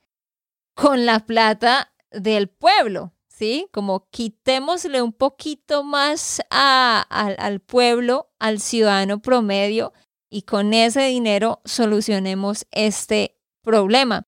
con 0.75 1.05
la 1.05 1.21
plata 1.21 1.93
del 2.11 2.49
pueblo, 2.49 3.14
¿sí? 3.35 3.67
Como 3.71 4.07
quitémosle 4.11 5.01
un 5.01 5.11
poquito 5.11 5.83
más 5.83 6.41
al 6.49 7.59
pueblo, 7.59 8.29
al 8.39 8.59
ciudadano 8.59 9.21
promedio, 9.21 9.93
y 10.29 10.43
con 10.43 10.73
ese 10.73 11.01
dinero 11.07 11.61
solucionemos 11.65 12.65
este 12.71 13.37
problema. 13.61 14.23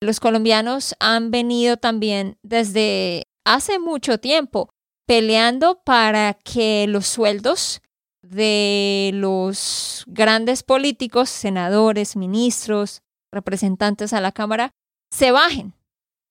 Los 0.00 0.20
colombianos 0.20 0.94
han 1.00 1.30
venido 1.30 1.76
también 1.76 2.38
desde 2.42 3.24
hace 3.44 3.78
mucho 3.78 4.18
tiempo 4.18 4.70
peleando 5.06 5.82
para 5.84 6.34
que 6.34 6.86
los 6.88 7.06
sueldos 7.06 7.80
de 8.22 9.10
los 9.14 10.04
grandes 10.06 10.62
políticos, 10.62 11.30
senadores, 11.30 12.16
ministros, 12.16 13.02
representantes 13.32 14.12
a 14.12 14.20
la 14.20 14.32
Cámara, 14.32 14.70
se 15.10 15.30
bajen, 15.30 15.74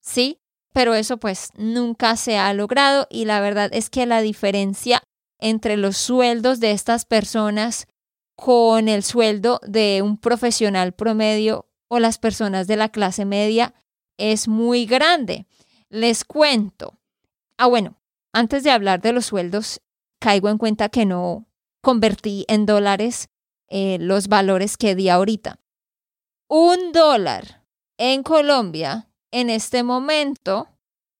¿sí? 0.02 0.40
Pero 0.76 0.94
eso 0.94 1.16
pues 1.16 1.52
nunca 1.56 2.18
se 2.18 2.38
ha 2.38 2.54
logrado 2.54 3.08
y 3.10 3.24
la 3.24 3.40
verdad 3.40 3.70
es 3.72 3.90
que 3.90 4.06
la 4.06 4.20
diferencia 4.20 5.02
entre 5.40 5.78
los 5.78 5.96
sueldos 5.96 6.60
de 6.60 6.72
estas 6.72 7.06
personas 7.06 7.88
con 8.36 8.90
el 8.90 9.02
sueldo 9.02 9.62
de 9.66 10.02
un 10.02 10.18
profesional 10.18 10.92
promedio 10.92 11.70
o 11.88 12.00
las 12.00 12.18
personas 12.18 12.68
de 12.68 12.76
la 12.76 12.90
clase 12.90 13.24
media 13.24 13.74
es 14.18 14.50
muy 14.50 14.86
grande. 14.86 15.48
Les 15.88 16.26
cuento. 16.26 17.00
Ah, 17.58 17.68
bueno, 17.68 17.96
antes 18.34 18.66
de 18.66 18.72
hablar 18.72 19.02
de 19.02 19.14
los 19.14 19.28
sueldos, 19.28 19.80
caigo 20.20 20.50
en 20.50 20.58
cuenta 20.58 20.90
que 20.90 21.06
no 21.06 21.48
convertí 21.82 22.44
en 22.50 22.66
dólares 22.66 23.30
eh, 23.70 23.96
los 24.02 24.28
valores 24.28 24.76
que 24.76 24.94
di 24.94 25.08
ahorita. 25.08 25.62
Un 26.50 26.92
dólar 26.92 27.64
en 27.98 28.24
Colombia 28.24 29.08
en 29.36 29.50
este 29.50 29.84
momento 29.84 30.70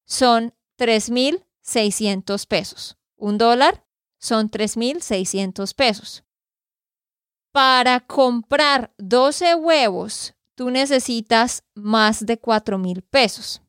son 0.06 0.54
3.600 0.80 2.48
pesos. 2.48 2.98
Un 3.18 3.38
dólar 3.38 3.86
son 4.18 4.50
3.600 4.50 5.76
pesos. 5.76 6.24
Para 7.52 8.00
comprar 8.00 8.94
12 9.00 9.56
huevos, 9.56 10.34
tú 10.56 10.70
necesitas 10.70 11.66
más 11.74 12.26
de 12.26 12.40
4.000 12.42 13.02
pesos. 13.02 13.62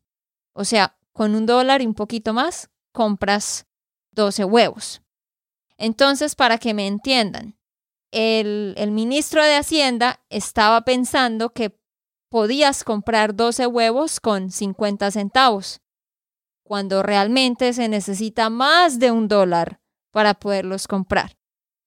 O 0.52 0.64
sea, 0.64 0.96
con 1.12 1.34
un 1.34 1.44
dólar 1.44 1.82
y 1.82 1.86
un 1.86 1.94
poquito 1.94 2.32
más, 2.32 2.70
compras 2.92 3.66
12 4.12 4.44
huevos. 4.44 5.02
Entonces, 5.76 6.36
para 6.36 6.58
que 6.58 6.72
me 6.72 6.86
entiendan, 6.86 7.58
el, 8.12 8.74
el 8.76 8.92
ministro 8.92 9.42
de 9.42 9.56
Hacienda 9.56 10.24
estaba 10.30 10.82
pensando 10.82 11.52
que 11.52 11.76
podías 12.36 12.84
comprar 12.84 13.34
12 13.34 13.66
huevos 13.66 14.20
con 14.20 14.50
50 14.50 15.10
centavos, 15.10 15.80
cuando 16.64 17.02
realmente 17.02 17.72
se 17.72 17.88
necesita 17.88 18.50
más 18.50 18.98
de 18.98 19.10
un 19.10 19.26
dólar 19.26 19.80
para 20.10 20.34
poderlos 20.34 20.86
comprar, 20.86 21.34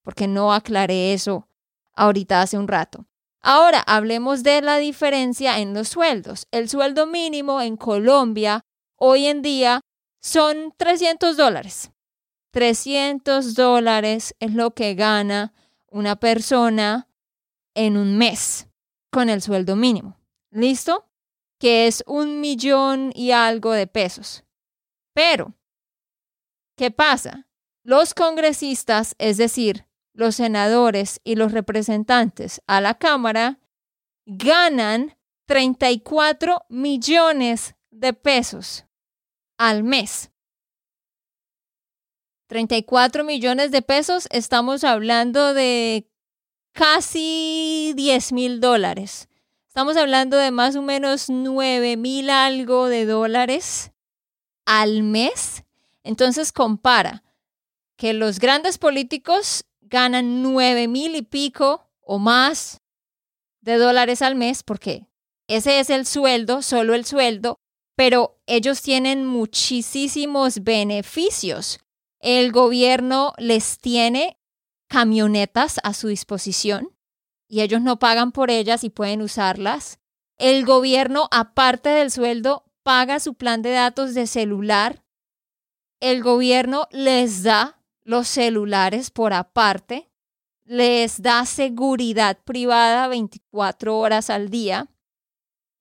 porque 0.01 0.27
no 0.27 0.51
aclaré 0.51 1.13
eso 1.13 1.47
ahorita 1.93 2.41
hace 2.41 2.57
un 2.57 2.67
rato. 2.67 3.05
Ahora 3.43 3.81
hablemos 3.81 4.41
de 4.41 4.63
la 4.63 4.79
diferencia 4.79 5.59
en 5.59 5.75
los 5.75 5.89
sueldos. 5.89 6.47
El 6.49 6.67
sueldo 6.67 7.05
mínimo 7.05 7.61
en 7.61 7.77
Colombia 7.77 8.65
hoy 8.95 9.27
en 9.27 9.43
día 9.43 9.81
son 10.19 10.73
300 10.77 11.37
dólares. 11.37 11.91
300 12.53 13.53
dólares 13.53 14.33
es 14.39 14.55
lo 14.55 14.71
que 14.71 14.95
gana 14.95 15.53
una 15.91 16.15
persona 16.15 17.07
en 17.75 17.97
un 17.97 18.17
mes 18.17 18.67
con 19.11 19.29
el 19.29 19.43
sueldo 19.43 19.75
mínimo. 19.75 20.18
¿Listo? 20.51 21.09
Que 21.59 21.87
es 21.87 22.03
un 22.07 22.41
millón 22.41 23.11
y 23.13 23.31
algo 23.31 23.71
de 23.71 23.87
pesos. 23.87 24.43
Pero, 25.13 25.53
¿qué 26.75 26.91
pasa? 26.91 27.47
Los 27.83 28.13
congresistas, 28.13 29.15
es 29.17 29.37
decir, 29.37 29.85
los 30.13 30.35
senadores 30.35 31.21
y 31.23 31.35
los 31.35 31.51
representantes 31.51 32.61
a 32.67 32.81
la 32.81 32.95
Cámara, 32.95 33.59
ganan 34.25 35.17
34 35.47 36.65
millones 36.69 37.75
de 37.89 38.13
pesos 38.13 38.85
al 39.57 39.83
mes. 39.83 40.31
34 42.47 43.23
millones 43.23 43.71
de 43.71 43.81
pesos, 43.81 44.27
estamos 44.31 44.83
hablando 44.83 45.53
de 45.53 46.09
casi 46.73 47.93
10 47.95 48.31
mil 48.33 48.59
dólares. 48.59 49.28
Estamos 49.79 49.95
hablando 49.95 50.35
de 50.35 50.51
más 50.51 50.75
o 50.75 50.81
menos 50.81 51.29
9 51.29 51.95
mil 51.95 52.29
algo 52.29 52.89
de 52.89 53.05
dólares 53.05 53.93
al 54.65 55.03
mes. 55.03 55.63
Entonces 56.03 56.51
compara 56.51 57.23
que 57.95 58.11
los 58.11 58.39
grandes 58.39 58.77
políticos 58.77 59.63
ganan 59.79 60.43
9 60.43 60.89
mil 60.89 61.15
y 61.15 61.21
pico 61.21 61.89
o 62.01 62.19
más 62.19 62.81
de 63.61 63.77
dólares 63.77 64.21
al 64.21 64.35
mes 64.35 64.63
porque 64.63 65.07
ese 65.47 65.79
es 65.79 65.89
el 65.89 66.05
sueldo, 66.05 66.61
solo 66.61 66.93
el 66.93 67.05
sueldo, 67.05 67.61
pero 67.95 68.37
ellos 68.47 68.81
tienen 68.81 69.25
muchísimos 69.25 70.61
beneficios. 70.61 71.79
El 72.19 72.51
gobierno 72.51 73.31
les 73.37 73.79
tiene 73.79 74.37
camionetas 74.89 75.79
a 75.83 75.93
su 75.93 76.09
disposición 76.09 76.98
y 77.49 77.61
ellos 77.61 77.81
no 77.81 77.99
pagan 77.99 78.31
por 78.31 78.51
ellas 78.51 78.85
y 78.85 78.89
pueden 78.89 79.21
usarlas. 79.21 79.99
El 80.37 80.65
gobierno, 80.65 81.27
aparte 81.31 81.89
del 81.89 82.11
sueldo, 82.11 82.63
paga 82.83 83.19
su 83.19 83.33
plan 83.33 83.61
de 83.61 83.71
datos 83.71 84.13
de 84.13 84.27
celular. 84.27 85.03
El 85.99 86.23
gobierno 86.23 86.87
les 86.91 87.43
da 87.43 87.81
los 88.03 88.27
celulares 88.27 89.09
por 89.11 89.33
aparte. 89.33 90.09
Les 90.63 91.21
da 91.21 91.45
seguridad 91.45 92.37
privada 92.45 93.07
24 93.07 93.97
horas 93.97 94.29
al 94.29 94.49
día. 94.49 94.87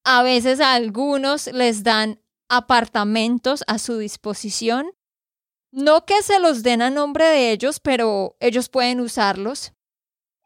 A 0.04 0.22
veces 0.22 0.60
a 0.60 0.72
algunos 0.72 1.46
les 1.48 1.84
dan 1.84 2.20
apartamentos 2.48 3.62
a 3.66 3.78
su 3.78 3.98
disposición. 3.98 4.90
No 5.70 6.06
que 6.06 6.22
se 6.22 6.40
los 6.40 6.62
den 6.62 6.80
a 6.80 6.88
nombre 6.88 7.26
de 7.26 7.52
ellos, 7.52 7.78
pero 7.78 8.36
ellos 8.40 8.70
pueden 8.70 9.00
usarlos. 9.00 9.74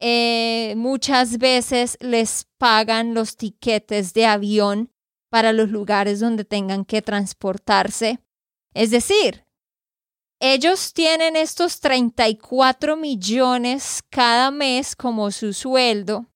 Eh, 0.05 0.75
muchas 0.77 1.39
veces 1.39 1.97
les 2.01 2.49
pagan 2.59 3.15
los 3.15 3.37
tiquetes 3.37 4.13
de 4.15 4.27
avión 4.27 4.91
para 5.31 5.53
los 5.53 5.71
lugares 5.71 6.19
donde 6.19 6.45
tengan 6.45 6.85
que 6.85 7.03
transportarse. 7.03 8.19
Es 8.75 8.91
decir, 8.91 9.47
ellos 10.41 10.93
tienen 10.93 11.37
estos 11.37 11.79
34 11.79 12.97
millones 12.97 14.03
cada 14.11 14.51
mes 14.51 14.97
como 14.97 15.31
su 15.31 15.53
sueldo, 15.53 16.27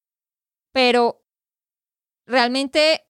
pero 0.73 1.25
realmente 2.25 3.05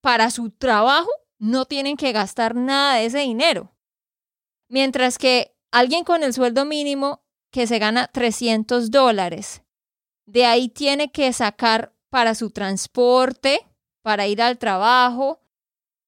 para 0.00 0.30
su 0.30 0.50
trabajo 0.50 1.10
no 1.40 1.64
tienen 1.64 1.96
que 1.96 2.12
gastar 2.12 2.54
nada 2.54 2.98
de 2.98 3.06
ese 3.06 3.18
dinero. 3.18 3.74
Mientras 4.68 5.18
que 5.18 5.56
alguien 5.72 6.04
con 6.04 6.22
el 6.22 6.32
sueldo 6.32 6.64
mínimo 6.64 7.24
que 7.50 7.66
se 7.66 7.80
gana 7.80 8.06
300 8.06 8.92
dólares 8.92 9.61
de 10.26 10.46
ahí 10.46 10.68
tiene 10.68 11.10
que 11.10 11.32
sacar 11.32 11.94
para 12.10 12.34
su 12.34 12.50
transporte, 12.50 13.60
para 14.02 14.26
ir 14.26 14.42
al 14.42 14.58
trabajo, 14.58 15.40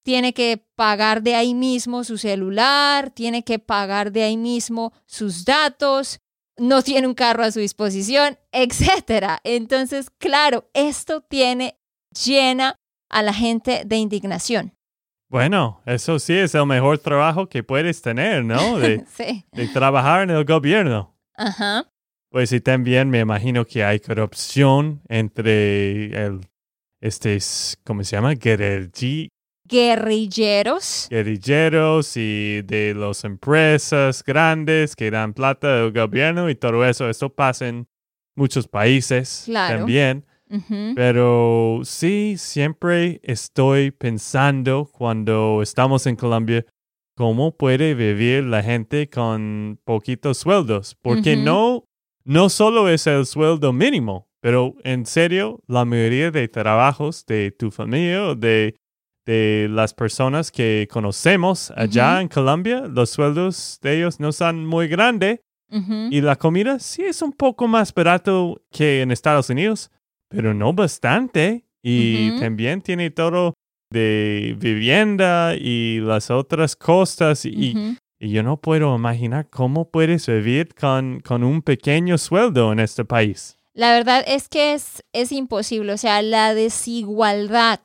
tiene 0.05 0.35
que 0.35 0.63
pagar 0.77 1.23
de 1.23 1.35
ahí 1.35 1.55
mismo 1.55 2.05
su 2.05 2.19
celular, 2.19 3.11
tiene 3.11 3.43
que 3.43 3.59
pagar 3.59 4.13
de 4.13 4.23
ahí 4.25 4.37
mismo 4.37 4.93
sus 5.07 5.45
datos, 5.45 6.21
no 6.57 6.83
tiene 6.83 7.07
un 7.07 7.15
carro 7.15 7.43
a 7.43 7.51
su 7.51 7.61
disposición, 7.61 8.39
etcétera. 8.53 9.41
Entonces, 9.45 10.11
claro, 10.11 10.69
esto 10.75 11.23
tiene 11.23 11.79
llena 12.25 12.77
a 13.09 13.23
la 13.23 13.33
gente 13.33 13.85
de 13.87 13.97
indignación. 13.97 14.75
Bueno, 15.31 15.81
eso 15.87 16.19
sí 16.19 16.35
es 16.35 16.55
el 16.55 16.67
mejor 16.67 16.99
trabajo 16.99 17.49
que 17.49 17.63
puedes 17.65 18.03
tener, 18.03 18.45
¿no? 18.45 18.79
De, 18.79 19.05
de 19.53 19.69
trabajar 19.69 20.23
en 20.23 20.31
el 20.31 20.45
gobierno. 20.45 21.17
Ajá. 21.35 21.91
Pues 22.35 22.51
sí, 22.51 22.61
también 22.61 23.09
me 23.11 23.21
imagino 23.21 23.65
que 23.65 23.85
hay 23.85 24.01
corrupción 24.01 25.01
entre 25.09 26.07
el, 26.07 26.41
este, 27.01 27.39
¿cómo 27.85 28.03
se 28.03 28.17
llama? 28.17 28.35
Guerrilleros. 28.35 29.29
Guerrilleros 31.09 32.17
y 32.17 32.63
de 32.63 32.93
las 32.93 33.23
empresas 33.23 34.25
grandes 34.25 34.97
que 34.97 35.13
dan 35.13 35.33
plata 35.33 35.83
al 35.85 35.93
gobierno 35.93 36.51
y 36.51 36.57
todo 36.57 36.85
eso. 36.85 37.09
Eso 37.09 37.33
pasa 37.33 37.69
en 37.69 37.87
muchos 38.35 38.67
países 38.67 39.49
también. 39.55 40.27
Pero 40.97 41.83
sí, 41.85 42.35
siempre 42.37 43.21
estoy 43.23 43.93
pensando 43.93 44.91
cuando 44.93 45.63
estamos 45.63 46.05
en 46.09 46.17
Colombia, 46.17 46.67
cómo 47.15 47.57
puede 47.57 47.95
vivir 47.95 48.43
la 48.43 48.65
gente 48.65 49.09
con 49.09 49.79
poquitos 49.85 50.39
sueldos. 50.39 50.97
Porque 51.01 51.37
no 51.37 51.85
no 52.25 52.49
solo 52.49 52.89
es 52.89 53.07
el 53.07 53.27
sueldo 53.27 53.73
mínimo, 53.73 54.29
pero 54.41 54.75
en 54.85 55.07
serio, 55.07 55.61
la 55.67 55.85
mayoría 55.85 56.31
de 56.31 56.49
trabajos 56.49 57.25
de 57.27 57.51
tu 57.51 57.71
familia 57.71 58.29
o 58.29 58.35
de, 58.35 58.77
de 59.27 59.69
las 59.71 59.95
personas 59.95 60.51
que 60.51 60.89
conocemos 60.91 61.71
allá 61.77 62.21
en 62.21 62.29
Colombia, 62.29 62.83
los 62.87 63.11
sueldos 63.11 63.79
de 63.83 63.97
ellos 63.97 64.21
no 64.21 64.33
son 64.33 64.67
muy 64.67 64.89
grandes 64.89 65.41
y 66.11 66.21
la 66.21 66.37
comida 66.37 66.79
sí 66.79 67.03
es 67.03 67.21
un 67.21 67.33
poco 67.33 67.67
más 67.67 67.93
barato 67.93 68.63
que 68.71 69.03
en 69.03 69.11
Estados 69.11 69.51
Unidos, 69.51 69.91
pero 70.29 70.55
no 70.55 70.73
bastante. 70.73 71.65
Y 71.83 72.39
también 72.39 72.81
tiene 72.81 73.11
todo 73.11 73.55
de 73.91 74.57
vivienda 74.59 75.55
y 75.57 75.99
las 76.01 76.31
otras 76.31 76.77
costas 76.77 77.45
y, 77.45 77.97
y 78.25 78.31
yo 78.31 78.43
no 78.43 78.57
puedo 78.57 78.97
imaginar 78.97 79.51
cómo 79.51 79.91
puedes 79.91 80.27
vivir 80.27 80.75
con, 80.75 81.21
con 81.21 81.45
un 81.45 81.61
pequeño 81.61 82.17
sueldo 82.17 82.73
en 82.73 82.81
este 82.81 83.05
país. 83.05 83.59
La 83.75 83.93
verdad 83.93 84.25
es 84.27 84.49
que 84.49 84.73
es, 84.73 85.05
es 85.13 85.31
imposible. 85.31 85.93
O 85.93 85.99
sea, 85.99 86.23
la 86.23 86.55
desigualdad 86.55 87.81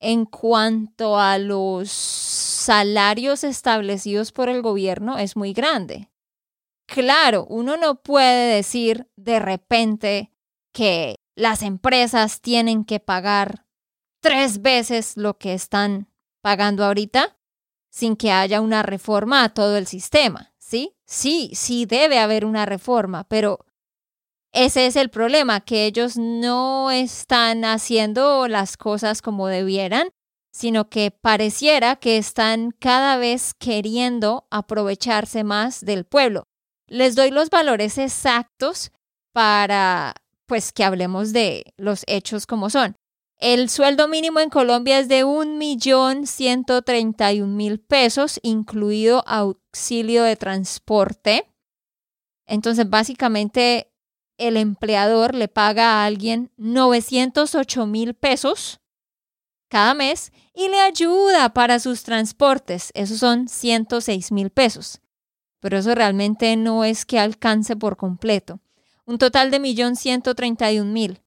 en 0.00 0.26
cuanto 0.26 1.18
a 1.18 1.38
los 1.38 1.90
salarios 1.90 3.42
establecidos 3.42 4.32
por 4.32 4.50
el 4.50 4.60
gobierno 4.60 5.16
es 5.16 5.34
muy 5.34 5.54
grande. 5.54 6.10
Claro, 6.86 7.46
uno 7.48 7.78
no 7.78 8.02
puede 8.02 8.56
decir 8.56 9.08
de 9.16 9.38
repente 9.38 10.30
que 10.74 11.16
las 11.36 11.62
empresas 11.62 12.42
tienen 12.42 12.84
que 12.84 13.00
pagar 13.00 13.64
tres 14.20 14.60
veces 14.60 15.16
lo 15.16 15.38
que 15.38 15.54
están 15.54 16.10
pagando 16.42 16.84
ahorita, 16.84 17.38
sin 17.94 18.16
que 18.16 18.32
haya 18.32 18.60
una 18.60 18.82
reforma 18.82 19.44
a 19.44 19.50
todo 19.50 19.76
el 19.76 19.86
sistema, 19.86 20.52
¿sí? 20.58 20.96
Sí, 21.06 21.50
sí 21.54 21.86
debe 21.86 22.18
haber 22.18 22.44
una 22.44 22.66
reforma, 22.66 23.24
pero 23.24 23.58
Ese 24.52 24.86
es 24.86 24.96
el 24.96 25.10
problema, 25.10 25.60
que 25.60 25.84
ellos 25.84 26.16
no 26.16 26.90
están 26.92 27.64
haciendo 27.64 28.46
las 28.46 28.76
cosas 28.76 29.20
como 29.20 29.48
debieran, 29.48 30.10
sino 30.52 30.88
que 30.88 31.10
pareciera 31.10 31.96
que 31.96 32.16
están 32.18 32.70
cada 32.78 33.16
vez 33.16 33.52
queriendo 33.54 34.46
aprovecharse 34.50 35.42
más 35.42 35.80
del 35.84 36.04
pueblo. 36.04 36.44
Les 36.86 37.16
doy 37.16 37.30
los 37.30 37.50
valores 37.50 37.98
exactos 37.98 38.92
para 39.32 40.14
pues 40.46 40.72
que 40.72 40.84
hablemos 40.84 41.32
de 41.32 41.72
los 41.76 42.04
hechos 42.06 42.46
como 42.46 42.70
son. 42.70 42.94
El 43.46 43.68
sueldo 43.68 44.08
mínimo 44.08 44.40
en 44.40 44.48
Colombia 44.48 44.98
es 44.98 45.06
de 45.08 45.22
un 45.22 45.58
millón 45.58 46.26
ciento 46.26 46.80
treinta 46.80 47.30
y 47.30 47.42
un 47.42 47.56
mil 47.56 47.78
pesos, 47.78 48.40
incluido 48.42 49.22
auxilio 49.26 50.22
de 50.22 50.34
transporte. 50.34 51.46
Entonces, 52.46 52.88
básicamente, 52.88 53.92
el 54.38 54.56
empleador 54.56 55.34
le 55.34 55.48
paga 55.48 55.90
a 55.90 56.06
alguien 56.06 56.52
908 56.56 57.84
mil 57.84 58.14
pesos 58.14 58.80
cada 59.68 59.92
mes 59.92 60.32
y 60.54 60.68
le 60.68 60.80
ayuda 60.80 61.52
para 61.52 61.80
sus 61.80 62.02
transportes. 62.02 62.92
Esos 62.94 63.18
son 63.18 63.48
106 63.48 64.32
mil 64.32 64.48
pesos. 64.48 65.02
Pero 65.60 65.76
eso 65.76 65.94
realmente 65.94 66.56
no 66.56 66.82
es 66.82 67.04
que 67.04 67.18
alcance 67.18 67.76
por 67.76 67.98
completo. 67.98 68.60
Un 69.04 69.18
total 69.18 69.50
de 69.50 69.60
1.131.000. 69.60 71.23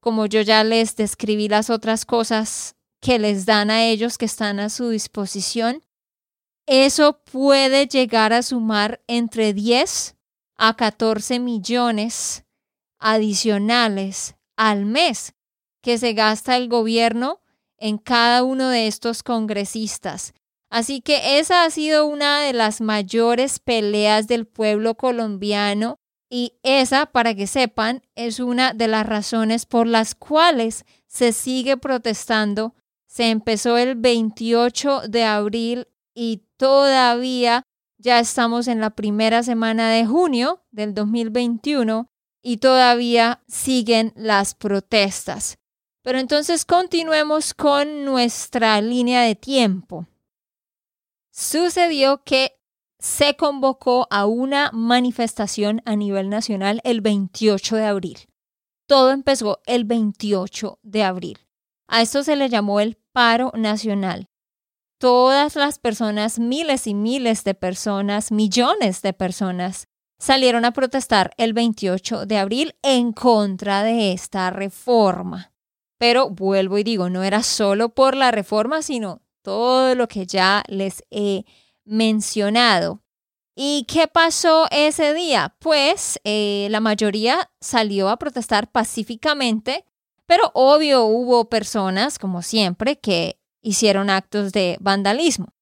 Como 0.00 0.26
yo 0.26 0.40
ya 0.40 0.64
les 0.64 0.96
describí 0.96 1.48
las 1.48 1.70
otras 1.70 2.04
cosas 2.04 2.74
que 3.02 3.18
les 3.18 3.44
dan 3.44 3.70
a 3.70 3.84
ellos 3.84 4.16
que 4.16 4.24
están 4.24 4.60
a 4.60 4.70
su 4.70 4.88
disposición. 4.88 5.82
Eso 6.66 7.20
puede 7.24 7.88
llegar 7.88 8.32
a 8.32 8.42
sumar 8.42 9.02
entre 9.08 9.52
10 9.52 10.16
a 10.56 10.76
14 10.76 11.40
millones 11.40 12.44
adicionales 13.00 14.36
al 14.56 14.86
mes 14.86 15.34
que 15.82 15.98
se 15.98 16.12
gasta 16.12 16.56
el 16.56 16.68
gobierno 16.68 17.40
en 17.76 17.98
cada 17.98 18.44
uno 18.44 18.68
de 18.68 18.86
estos 18.86 19.24
congresistas. 19.24 20.32
Así 20.70 21.00
que 21.00 21.40
esa 21.40 21.64
ha 21.64 21.70
sido 21.70 22.06
una 22.06 22.42
de 22.42 22.52
las 22.52 22.80
mayores 22.80 23.58
peleas 23.58 24.28
del 24.28 24.46
pueblo 24.46 24.94
colombiano 24.94 25.98
y 26.30 26.54
esa, 26.62 27.06
para 27.06 27.34
que 27.34 27.48
sepan, 27.48 28.02
es 28.14 28.38
una 28.38 28.72
de 28.72 28.86
las 28.88 29.04
razones 29.04 29.66
por 29.66 29.88
las 29.88 30.14
cuales 30.14 30.84
se 31.06 31.32
sigue 31.32 31.76
protestando. 31.76 32.74
Se 33.12 33.28
empezó 33.28 33.76
el 33.76 33.96
28 33.96 35.02
de 35.06 35.24
abril 35.24 35.86
y 36.14 36.46
todavía 36.56 37.62
ya 37.98 38.18
estamos 38.18 38.68
en 38.68 38.80
la 38.80 38.88
primera 38.88 39.42
semana 39.42 39.90
de 39.90 40.06
junio 40.06 40.62
del 40.70 40.94
2021 40.94 42.06
y 42.42 42.56
todavía 42.56 43.42
siguen 43.46 44.14
las 44.16 44.54
protestas. 44.54 45.58
Pero 46.02 46.20
entonces 46.20 46.64
continuemos 46.64 47.52
con 47.52 48.06
nuestra 48.06 48.80
línea 48.80 49.20
de 49.20 49.34
tiempo. 49.34 50.06
Sucedió 51.30 52.24
que 52.24 52.58
se 52.98 53.36
convocó 53.36 54.06
a 54.10 54.24
una 54.24 54.70
manifestación 54.72 55.82
a 55.84 55.96
nivel 55.96 56.30
nacional 56.30 56.80
el 56.82 57.02
28 57.02 57.76
de 57.76 57.84
abril. 57.84 58.18
Todo 58.86 59.10
empezó 59.10 59.60
el 59.66 59.84
28 59.84 60.78
de 60.82 61.04
abril. 61.04 61.38
A 61.92 62.00
esto 62.00 62.22
se 62.22 62.36
le 62.36 62.48
llamó 62.48 62.80
el 62.80 62.96
paro 63.12 63.52
nacional. 63.54 64.30
Todas 64.98 65.56
las 65.56 65.78
personas, 65.78 66.38
miles 66.38 66.86
y 66.86 66.94
miles 66.94 67.44
de 67.44 67.52
personas, 67.52 68.32
millones 68.32 69.02
de 69.02 69.12
personas, 69.12 69.88
salieron 70.18 70.64
a 70.64 70.72
protestar 70.72 71.34
el 71.36 71.52
28 71.52 72.24
de 72.24 72.38
abril 72.38 72.74
en 72.80 73.12
contra 73.12 73.82
de 73.82 74.12
esta 74.12 74.48
reforma. 74.48 75.52
Pero 75.98 76.30
vuelvo 76.30 76.78
y 76.78 76.82
digo, 76.82 77.10
no 77.10 77.24
era 77.24 77.42
solo 77.42 77.90
por 77.90 78.16
la 78.16 78.30
reforma, 78.30 78.80
sino 78.80 79.20
todo 79.42 79.94
lo 79.94 80.08
que 80.08 80.24
ya 80.24 80.62
les 80.68 81.04
he 81.10 81.44
mencionado. 81.84 83.02
¿Y 83.54 83.84
qué 83.84 84.08
pasó 84.08 84.66
ese 84.70 85.12
día? 85.12 85.56
Pues 85.58 86.18
eh, 86.24 86.68
la 86.70 86.80
mayoría 86.80 87.50
salió 87.60 88.08
a 88.08 88.16
protestar 88.16 88.72
pacíficamente, 88.72 89.84
pero 90.32 90.50
obvio 90.54 91.04
hubo 91.04 91.50
personas, 91.50 92.18
como 92.18 92.40
siempre, 92.40 92.98
que 92.98 93.38
hicieron 93.60 94.08
actos 94.08 94.52
de 94.52 94.78
vandalismo. 94.80 95.52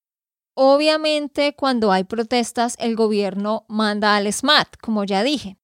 Obviamente, 0.53 1.57
cuando 1.57 1.91
hay 1.91 2.05
protestas, 2.05 2.77
el 2.79 2.95
gobierno 2.95 3.65
manda 3.67 4.15
al 4.15 4.31
SMAT, 4.31 4.77
como 4.77 5.03
ya 5.03 5.23
dije. 5.23 5.57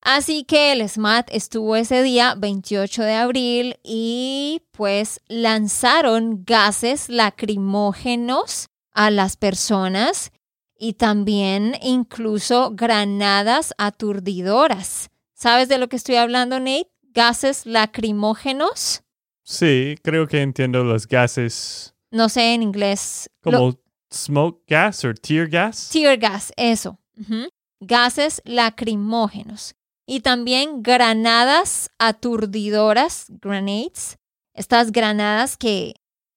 Así 0.00 0.44
que 0.44 0.72
el 0.72 0.88
SMAT 0.88 1.28
estuvo 1.32 1.76
ese 1.76 2.02
día 2.02 2.34
28 2.34 3.02
de 3.02 3.12
abril 3.12 3.76
y 3.82 4.62
pues 4.70 5.20
lanzaron 5.28 6.42
gases 6.46 7.10
lacrimógenos 7.10 8.70
a 8.94 9.10
las 9.10 9.36
personas 9.36 10.32
y 10.78 10.94
también 10.94 11.76
incluso 11.82 12.70
granadas 12.72 13.74
aturdidoras. 13.76 15.10
¿Sabes 15.34 15.68
de 15.68 15.76
lo 15.76 15.90
que 15.90 15.96
estoy 15.96 16.16
hablando, 16.16 16.58
Nate? 16.58 16.95
Gases 17.16 17.64
lacrimógenos. 17.64 19.02
Sí, 19.42 19.94
creo 20.02 20.28
que 20.28 20.42
entiendo 20.42 20.84
los 20.84 21.08
gases. 21.08 21.94
No 22.10 22.28
sé 22.28 22.52
en 22.52 22.62
inglés. 22.62 23.30
Como 23.40 23.80
smoke 24.12 24.62
gas 24.68 25.02
o 25.02 25.14
tear 25.14 25.48
gas. 25.48 25.88
Tear 25.90 26.18
gas, 26.18 26.52
eso. 26.58 26.98
Gases 27.80 28.42
lacrimógenos 28.44 29.74
y 30.06 30.20
también 30.20 30.82
granadas 30.82 31.88
aturdidoras, 31.98 33.28
grenades, 33.40 34.18
estas 34.52 34.92
granadas 34.92 35.56
que, 35.56 35.94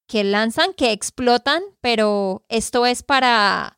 que 0.07 0.23
lanzan, 0.23 0.73
que 0.73 0.93
explotan, 0.93 1.61
pero 1.81 2.45
esto 2.47 2.85
es 2.85 3.03
para 3.03 3.77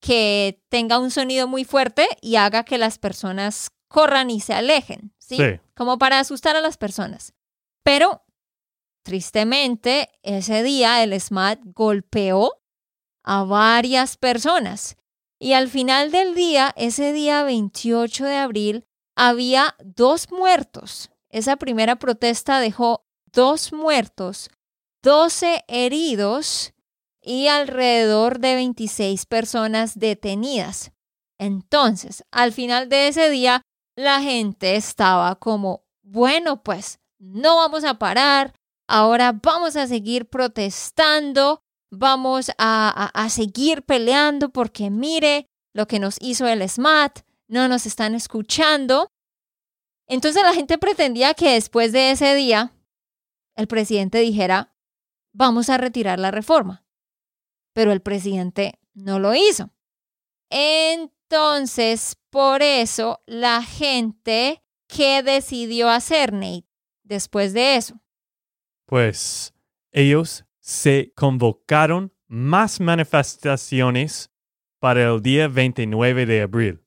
que 0.00 0.62
tenga 0.68 0.98
un 0.98 1.10
sonido 1.10 1.48
muy 1.48 1.64
fuerte 1.64 2.06
y 2.20 2.36
haga 2.36 2.64
que 2.64 2.76
las 2.76 2.98
personas 2.98 3.70
corran 3.88 4.28
y 4.28 4.40
se 4.40 4.52
alejen, 4.52 5.11
¿sí? 5.22 5.36
Sí. 5.36 5.60
Como 5.74 5.98
para 5.98 6.18
asustar 6.18 6.56
a 6.56 6.60
las 6.60 6.76
personas. 6.76 7.34
Pero, 7.82 8.22
tristemente, 9.02 10.08
ese 10.22 10.62
día 10.62 11.02
el 11.02 11.18
SMAT 11.18 11.60
golpeó 11.74 12.62
a 13.24 13.44
varias 13.44 14.16
personas. 14.16 14.96
Y 15.38 15.54
al 15.54 15.68
final 15.68 16.10
del 16.10 16.34
día, 16.34 16.72
ese 16.76 17.12
día 17.12 17.42
28 17.42 18.24
de 18.24 18.36
abril, 18.36 18.86
había 19.16 19.74
dos 19.82 20.30
muertos. 20.30 21.10
Esa 21.30 21.56
primera 21.56 21.96
protesta 21.96 22.60
dejó 22.60 23.04
dos 23.32 23.72
muertos, 23.72 24.50
doce 25.02 25.64
heridos 25.66 26.74
y 27.20 27.48
alrededor 27.48 28.38
de 28.38 28.54
26 28.54 29.26
personas 29.26 29.98
detenidas. 29.98 30.92
Entonces, 31.38 32.24
al 32.30 32.52
final 32.52 32.88
de 32.88 33.08
ese 33.08 33.30
día, 33.30 33.62
la 34.02 34.20
gente 34.20 34.76
estaba 34.76 35.36
como, 35.36 35.84
bueno, 36.02 36.62
pues 36.62 37.00
no 37.18 37.56
vamos 37.56 37.84
a 37.84 37.98
parar, 37.98 38.54
ahora 38.86 39.32
vamos 39.32 39.76
a 39.76 39.86
seguir 39.86 40.28
protestando, 40.28 41.62
vamos 41.90 42.50
a, 42.58 43.10
a, 43.14 43.28
seguir 43.30 43.82
peleando 43.82 44.50
porque 44.50 44.90
mire 44.90 45.46
lo 45.72 45.86
que 45.86 45.98
nos 45.98 46.16
hizo 46.20 46.46
el 46.46 46.68
SMAT, 46.68 47.20
no 47.48 47.68
nos 47.68 47.86
están 47.86 48.14
escuchando. 48.14 49.08
Entonces 50.08 50.42
la 50.42 50.54
gente 50.54 50.78
pretendía 50.78 51.34
que 51.34 51.54
después 51.54 51.92
de 51.92 52.10
ese 52.10 52.34
día 52.34 52.72
el 53.56 53.66
presidente 53.66 54.18
dijera, 54.18 54.74
vamos 55.32 55.70
a 55.70 55.78
retirar 55.78 56.18
la 56.18 56.30
reforma. 56.30 56.84
Pero 57.74 57.92
el 57.92 58.02
presidente 58.02 58.78
no 58.94 59.18
lo 59.18 59.34
hizo. 59.34 59.70
Entonces, 61.32 62.14
por 62.28 62.60
eso 62.60 63.22
la 63.24 63.62
gente, 63.62 64.62
¿qué 64.86 65.22
decidió 65.22 65.88
hacer, 65.88 66.30
Nate, 66.30 66.66
después 67.04 67.54
de 67.54 67.76
eso? 67.76 67.94
Pues 68.84 69.54
ellos 69.92 70.44
se 70.60 71.10
convocaron 71.16 72.12
más 72.28 72.80
manifestaciones 72.80 74.30
para 74.78 75.04
el 75.04 75.22
día 75.22 75.48
29 75.48 76.26
de 76.26 76.42
abril. 76.42 76.84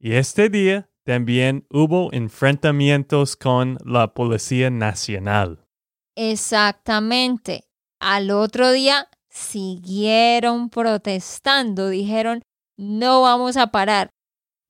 Y 0.00 0.14
este 0.14 0.48
día 0.48 0.90
también 1.04 1.64
hubo 1.70 2.12
enfrentamientos 2.12 3.36
con 3.36 3.78
la 3.84 4.12
Policía 4.12 4.70
Nacional. 4.70 5.68
Exactamente. 6.16 7.68
al 8.00 8.32
otro 8.32 8.72
día 8.72 9.08
siguieron 9.30 10.68
protestando, 10.68 11.90
dijeron, 11.90 12.42
no 12.76 13.22
vamos 13.22 13.56
a 13.56 13.68
parar. 13.68 14.10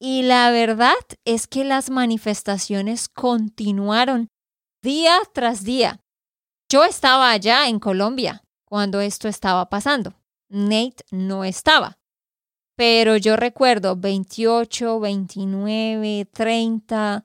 Y 0.00 0.22
la 0.22 0.50
verdad 0.50 0.94
es 1.24 1.46
que 1.46 1.64
las 1.64 1.90
manifestaciones 1.90 3.08
continuaron 3.08 4.28
día 4.82 5.18
tras 5.32 5.64
día. 5.64 6.00
Yo 6.68 6.84
estaba 6.84 7.30
allá 7.30 7.68
en 7.68 7.78
Colombia 7.78 8.42
cuando 8.66 9.00
esto 9.00 9.28
estaba 9.28 9.70
pasando. 9.70 10.14
Nate 10.48 11.04
no 11.10 11.44
estaba. 11.44 11.98
Pero 12.76 13.16
yo 13.16 13.36
recuerdo 13.36 13.96
28, 13.96 14.98
29, 14.98 16.28
30, 16.32 17.24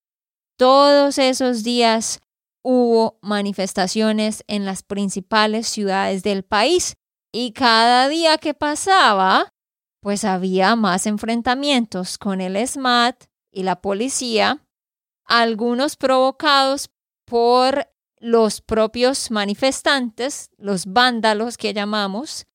todos 0.58 1.18
esos 1.18 1.64
días 1.64 2.20
hubo 2.64 3.18
manifestaciones 3.22 4.44
en 4.48 4.66
las 4.66 4.84
principales 4.84 5.68
ciudades 5.68 6.22
del 6.22 6.44
país 6.44 6.96
y 7.32 7.54
cada 7.54 8.10
día 8.10 8.38
que 8.38 8.54
pasaba, 8.54 9.50
pues 10.02 10.24
había 10.24 10.76
más 10.76 11.06
enfrentamientos 11.06 12.18
con 12.18 12.42
el 12.42 12.56
SMAT 12.68 13.26
y 13.52 13.64
la 13.64 13.82
policía, 13.82 14.66
algunos 15.26 15.96
provocados 15.96 16.90
por 17.26 17.88
los 18.18 18.62
propios 18.62 19.32
manifestantes, 19.32 20.52
los 20.58 20.86
vándalos 20.86 21.58
que 21.58 21.74
llamamos, 21.74 22.46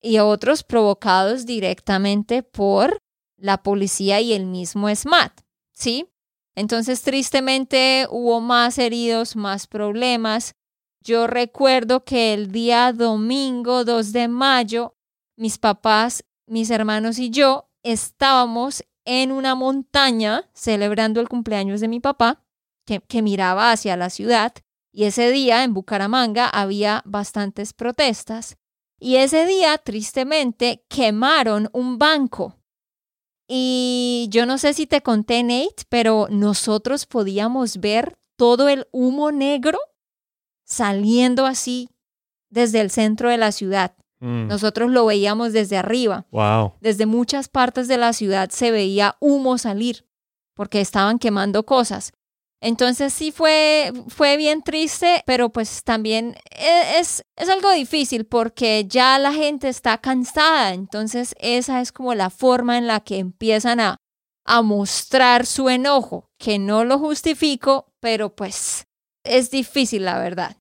y 0.00 0.18
otros 0.18 0.62
provocados 0.62 1.46
directamente 1.46 2.42
por 2.42 2.98
la 3.36 3.62
policía 3.62 4.20
y 4.20 4.32
el 4.32 4.46
mismo 4.46 4.94
SMAT, 4.94 5.40
¿sí? 5.72 6.08
Entonces, 6.54 7.02
tristemente, 7.02 8.06
hubo 8.10 8.40
más 8.40 8.78
heridos, 8.78 9.36
más 9.36 9.66
problemas. 9.66 10.54
Yo 11.02 11.26
recuerdo 11.26 12.04
que 12.04 12.32
el 12.32 12.50
día 12.50 12.92
domingo 12.92 13.84
2 13.84 14.12
de 14.12 14.28
mayo, 14.28 14.94
mis 15.36 15.58
papás, 15.58 16.24
mis 16.46 16.70
hermanos 16.70 17.18
y 17.18 17.30
yo 17.30 17.68
estábamos 17.82 18.84
en 19.04 19.32
una 19.32 19.54
montaña 19.54 20.48
celebrando 20.52 21.20
el 21.20 21.28
cumpleaños 21.28 21.80
de 21.80 21.88
mi 21.88 22.00
papá, 22.00 22.42
que, 22.84 23.22
miraba 23.22 23.72
hacia 23.72 23.96
la 23.96 24.10
ciudad. 24.10 24.52
Y 24.92 25.04
ese 25.04 25.30
día 25.30 25.64
en 25.64 25.74
Bucaramanga 25.74 26.48
había 26.48 27.02
bastantes 27.04 27.72
protestas. 27.72 28.56
Y 28.98 29.16
ese 29.16 29.44
día, 29.44 29.76
tristemente, 29.78 30.84
quemaron 30.88 31.68
un 31.72 31.98
banco 31.98 32.56
y 33.48 34.26
yo 34.30 34.44
no 34.44 34.58
sé 34.58 34.74
si 34.74 34.86
te 34.86 35.02
conté, 35.02 35.42
Nate, 35.42 35.84
pero 35.88 36.26
nosotros 36.30 37.06
podíamos 37.06 37.78
ver 37.78 38.18
todo 38.36 38.68
el 38.68 38.86
humo 38.90 39.30
negro 39.30 39.78
saliendo 40.64 41.46
así 41.46 41.88
desde 42.50 42.80
el 42.80 42.90
centro 42.90 43.30
de 43.30 43.38
la 43.38 43.52
ciudad. 43.52 43.94
Mm. 44.20 44.48
Nosotros 44.48 44.90
lo 44.90 45.06
veíamos 45.06 45.52
desde 45.52 45.76
arriba. 45.76 46.26
Wow. 46.30 46.74
Desde 46.80 47.06
muchas 47.06 47.48
partes 47.48 47.88
de 47.88 47.98
la 47.98 48.12
ciudad 48.12 48.50
se 48.50 48.70
veía 48.70 49.16
humo 49.20 49.58
salir 49.58 50.06
porque 50.54 50.80
estaban 50.80 51.18
quemando 51.18 51.64
cosas. 51.66 52.12
Entonces 52.60 53.12
sí 53.12 53.32
fue, 53.32 53.92
fue 54.08 54.36
bien 54.38 54.62
triste, 54.62 55.22
pero 55.26 55.50
pues 55.50 55.84
también 55.84 56.36
e, 56.50 56.98
es, 56.98 57.22
es 57.36 57.48
algo 57.50 57.70
difícil 57.70 58.24
porque 58.24 58.86
ya 58.88 59.18
la 59.18 59.32
gente 59.32 59.68
está 59.68 59.98
cansada. 59.98 60.72
Entonces 60.72 61.34
esa 61.38 61.80
es 61.80 61.92
como 61.92 62.14
la 62.14 62.30
forma 62.30 62.78
en 62.78 62.86
la 62.86 63.00
que 63.00 63.18
empiezan 63.18 63.80
a, 63.80 63.98
a 64.44 64.62
mostrar 64.62 65.44
su 65.44 65.68
enojo, 65.68 66.30
que 66.38 66.58
no 66.58 66.84
lo 66.84 66.98
justifico, 66.98 67.92
pero 68.00 68.34
pues 68.34 68.86
es 69.24 69.50
difícil 69.50 70.06
la 70.06 70.18
verdad. 70.18 70.56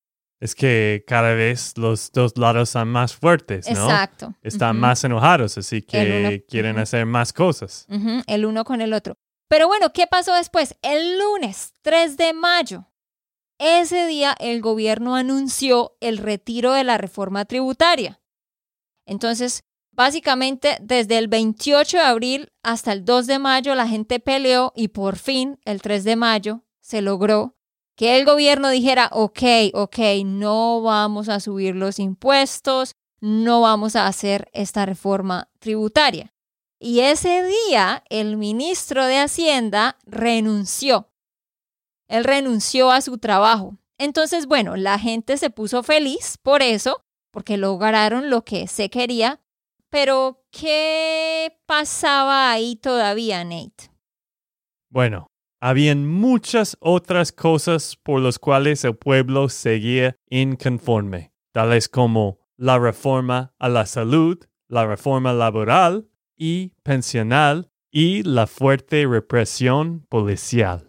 Es 0.45 0.53
que 0.53 1.03
cada 1.07 1.33
vez 1.33 1.75
los 1.75 2.11
dos 2.11 2.37
lados 2.37 2.69
son 2.69 2.89
más 2.89 3.15
fuertes, 3.15 3.67
¿no? 3.67 3.85
Exacto. 3.85 4.35
Están 4.43 4.79
más 4.79 5.03
enojados, 5.03 5.57
así 5.57 5.81
que 5.81 6.45
quieren 6.47 6.77
hacer 6.77 7.07
más 7.07 7.33
cosas. 7.33 7.87
El 8.27 8.45
uno 8.45 8.63
con 8.63 8.79
el 8.79 8.93
otro. 8.93 9.17
Pero 9.47 9.65
bueno, 9.65 9.91
¿qué 9.91 10.05
pasó 10.05 10.35
después? 10.35 10.75
El 10.83 11.17
lunes 11.17 11.73
3 11.81 12.15
de 12.17 12.33
mayo. 12.33 12.91
Ese 13.57 14.05
día 14.05 14.35
el 14.39 14.61
gobierno 14.61 15.15
anunció 15.15 15.97
el 15.99 16.19
retiro 16.19 16.73
de 16.73 16.83
la 16.83 16.99
reforma 16.99 17.45
tributaria. 17.45 18.21
Entonces, 19.07 19.63
básicamente 19.93 20.77
desde 20.79 21.17
el 21.17 21.27
28 21.27 21.97
de 21.97 22.03
abril 22.03 22.53
hasta 22.61 22.91
el 22.91 23.03
2 23.03 23.25
de 23.25 23.39
mayo 23.39 23.73
la 23.73 23.87
gente 23.87 24.19
peleó 24.19 24.73
y 24.75 24.89
por 24.89 25.15
fin 25.15 25.59
el 25.65 25.81
3 25.81 26.03
de 26.03 26.15
mayo 26.15 26.61
se 26.81 27.01
logró 27.01 27.54
que 27.95 28.17
el 28.17 28.25
gobierno 28.25 28.69
dijera, 28.69 29.09
ok, 29.11 29.41
ok, 29.73 29.97
no 30.25 30.81
vamos 30.81 31.29
a 31.29 31.39
subir 31.39 31.75
los 31.75 31.99
impuestos, 31.99 32.95
no 33.21 33.61
vamos 33.61 33.95
a 33.95 34.07
hacer 34.07 34.49
esta 34.53 34.85
reforma 34.85 35.49
tributaria. 35.59 36.33
Y 36.79 36.99
ese 36.99 37.43
día 37.43 38.03
el 38.09 38.37
ministro 38.37 39.05
de 39.05 39.17
Hacienda 39.17 39.97
renunció. 40.05 41.09
Él 42.07 42.23
renunció 42.23 42.91
a 42.91 43.01
su 43.01 43.17
trabajo. 43.17 43.77
Entonces, 43.97 44.45
bueno, 44.45 44.75
la 44.75 44.99
gente 44.99 45.37
se 45.37 45.49
puso 45.49 45.81
feliz 45.81 46.37
por 46.41 46.61
eso, 46.61 47.01
porque 47.31 47.57
lograron 47.57 48.29
lo 48.29 48.43
que 48.43 48.67
se 48.67 48.89
quería. 48.89 49.41
Pero, 49.89 50.43
¿qué 50.51 51.57
pasaba 51.65 52.51
ahí 52.51 52.75
todavía, 52.75 53.43
Nate? 53.43 53.89
Bueno, 54.89 55.27
habían 55.65 56.05
muchas 56.05 56.77
otras 56.79 57.31
cosas 57.31 57.95
por 57.95 58.21
las 58.21 58.37
cuales 58.37 58.85
el 58.85 58.95
pueblo 58.95 59.49
seguía 59.49 60.15
inconforme, 60.29 61.33
tales 61.53 61.89
como 61.89 62.37
la 62.55 62.77
reforma 62.77 63.55
a 63.57 63.67
la 63.67 63.87
salud, 63.87 64.37
la 64.67 64.85
reforma 64.85 65.33
laboral, 65.33 66.07
y 66.37 66.73
pensional 66.83 67.71
y 67.89 68.21
la 68.21 68.45
fuerte 68.45 69.07
represión 69.07 70.05
policial. 70.07 70.87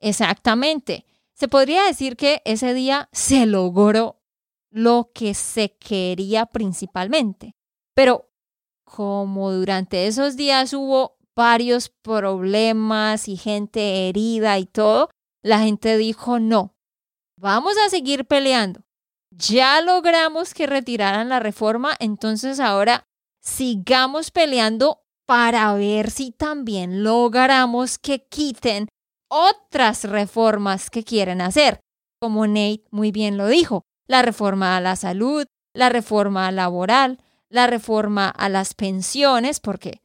Exactamente. 0.00 1.04
Se 1.34 1.48
podría 1.48 1.84
decir 1.84 2.16
que 2.16 2.40
ese 2.46 2.72
día 2.72 3.10
se 3.12 3.44
logró 3.44 4.22
lo 4.70 5.10
que 5.14 5.34
se 5.34 5.76
quería 5.76 6.46
principalmente. 6.46 7.54
Pero 7.92 8.30
como 8.84 9.52
durante 9.52 10.06
esos 10.06 10.36
días 10.36 10.72
hubo 10.72 11.13
varios 11.36 11.88
problemas 11.88 13.28
y 13.28 13.36
gente 13.36 14.08
herida 14.08 14.58
y 14.58 14.66
todo, 14.66 15.10
la 15.42 15.60
gente 15.60 15.96
dijo 15.96 16.38
no, 16.38 16.74
vamos 17.36 17.74
a 17.84 17.90
seguir 17.90 18.26
peleando. 18.26 18.82
Ya 19.30 19.80
logramos 19.80 20.54
que 20.54 20.66
retiraran 20.66 21.28
la 21.28 21.40
reforma, 21.40 21.96
entonces 21.98 22.60
ahora 22.60 23.04
sigamos 23.40 24.30
peleando 24.30 25.02
para 25.26 25.72
ver 25.74 26.10
si 26.10 26.30
también 26.30 27.02
logramos 27.02 27.98
que 27.98 28.26
quiten 28.26 28.88
otras 29.28 30.04
reformas 30.04 30.90
que 30.90 31.02
quieren 31.02 31.40
hacer. 31.40 31.80
Como 32.20 32.46
Nate 32.46 32.84
muy 32.90 33.10
bien 33.10 33.36
lo 33.36 33.48
dijo, 33.48 33.82
la 34.06 34.22
reforma 34.22 34.76
a 34.76 34.80
la 34.80 34.96
salud, 34.96 35.46
la 35.74 35.88
reforma 35.88 36.50
laboral, 36.52 37.18
la 37.48 37.66
reforma 37.66 38.28
a 38.28 38.48
las 38.48 38.74
pensiones, 38.74 39.60
porque 39.60 40.03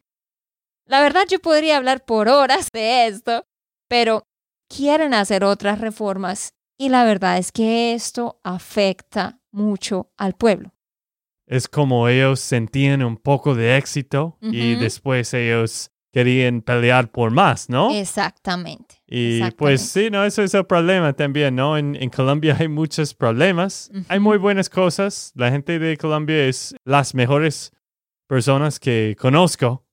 la 0.89 1.01
verdad 1.01 1.25
yo 1.29 1.39
podría 1.39 1.77
hablar 1.77 2.03
por 2.03 2.27
horas 2.27 2.71
de 2.73 3.05
esto, 3.07 3.45
pero 3.87 4.23
quieren 4.67 5.13
hacer 5.13 5.43
otras 5.43 5.79
reformas 5.79 6.53
y 6.79 6.89
la 6.89 7.03
verdad 7.03 7.37
es 7.37 7.51
que 7.51 7.93
esto 7.93 8.39
afecta 8.43 9.39
mucho 9.51 10.11
al 10.17 10.33
pueblo. 10.33 10.73
Es 11.45 11.67
como 11.67 12.07
ellos 12.07 12.39
sentían 12.39 13.03
un 13.03 13.17
poco 13.17 13.53
de 13.53 13.77
éxito 13.77 14.37
y 14.41 14.75
después 14.75 15.33
ellos 15.33 15.91
querían 16.11 16.61
pelear 16.61 17.11
por 17.11 17.31
más, 17.31 17.69
¿no? 17.69 17.91
Exactamente. 17.91 18.95
Y 19.07 19.41
pues 19.51 19.81
sí, 19.81 20.09
no, 20.09 20.23
eso 20.23 20.41
es 20.41 20.53
el 20.55 20.65
problema 20.65 21.13
también, 21.13 21.55
¿no? 21.55 21.77
En, 21.77 22.09
Colombia 22.09 22.55
hay 22.59 22.67
muchos 22.67 23.13
problemas, 23.13 23.91
hay 24.07 24.19
muy 24.19 24.37
buenas 24.37 24.69
cosas, 24.69 25.31
la 25.35 25.51
gente 25.51 25.77
de 25.77 25.97
Colombia 25.97 26.45
es 26.45 26.75
las 26.83 27.13
mejores 27.13 27.71
personas 28.27 28.79
que 28.79 29.15
conozco, 29.19 29.85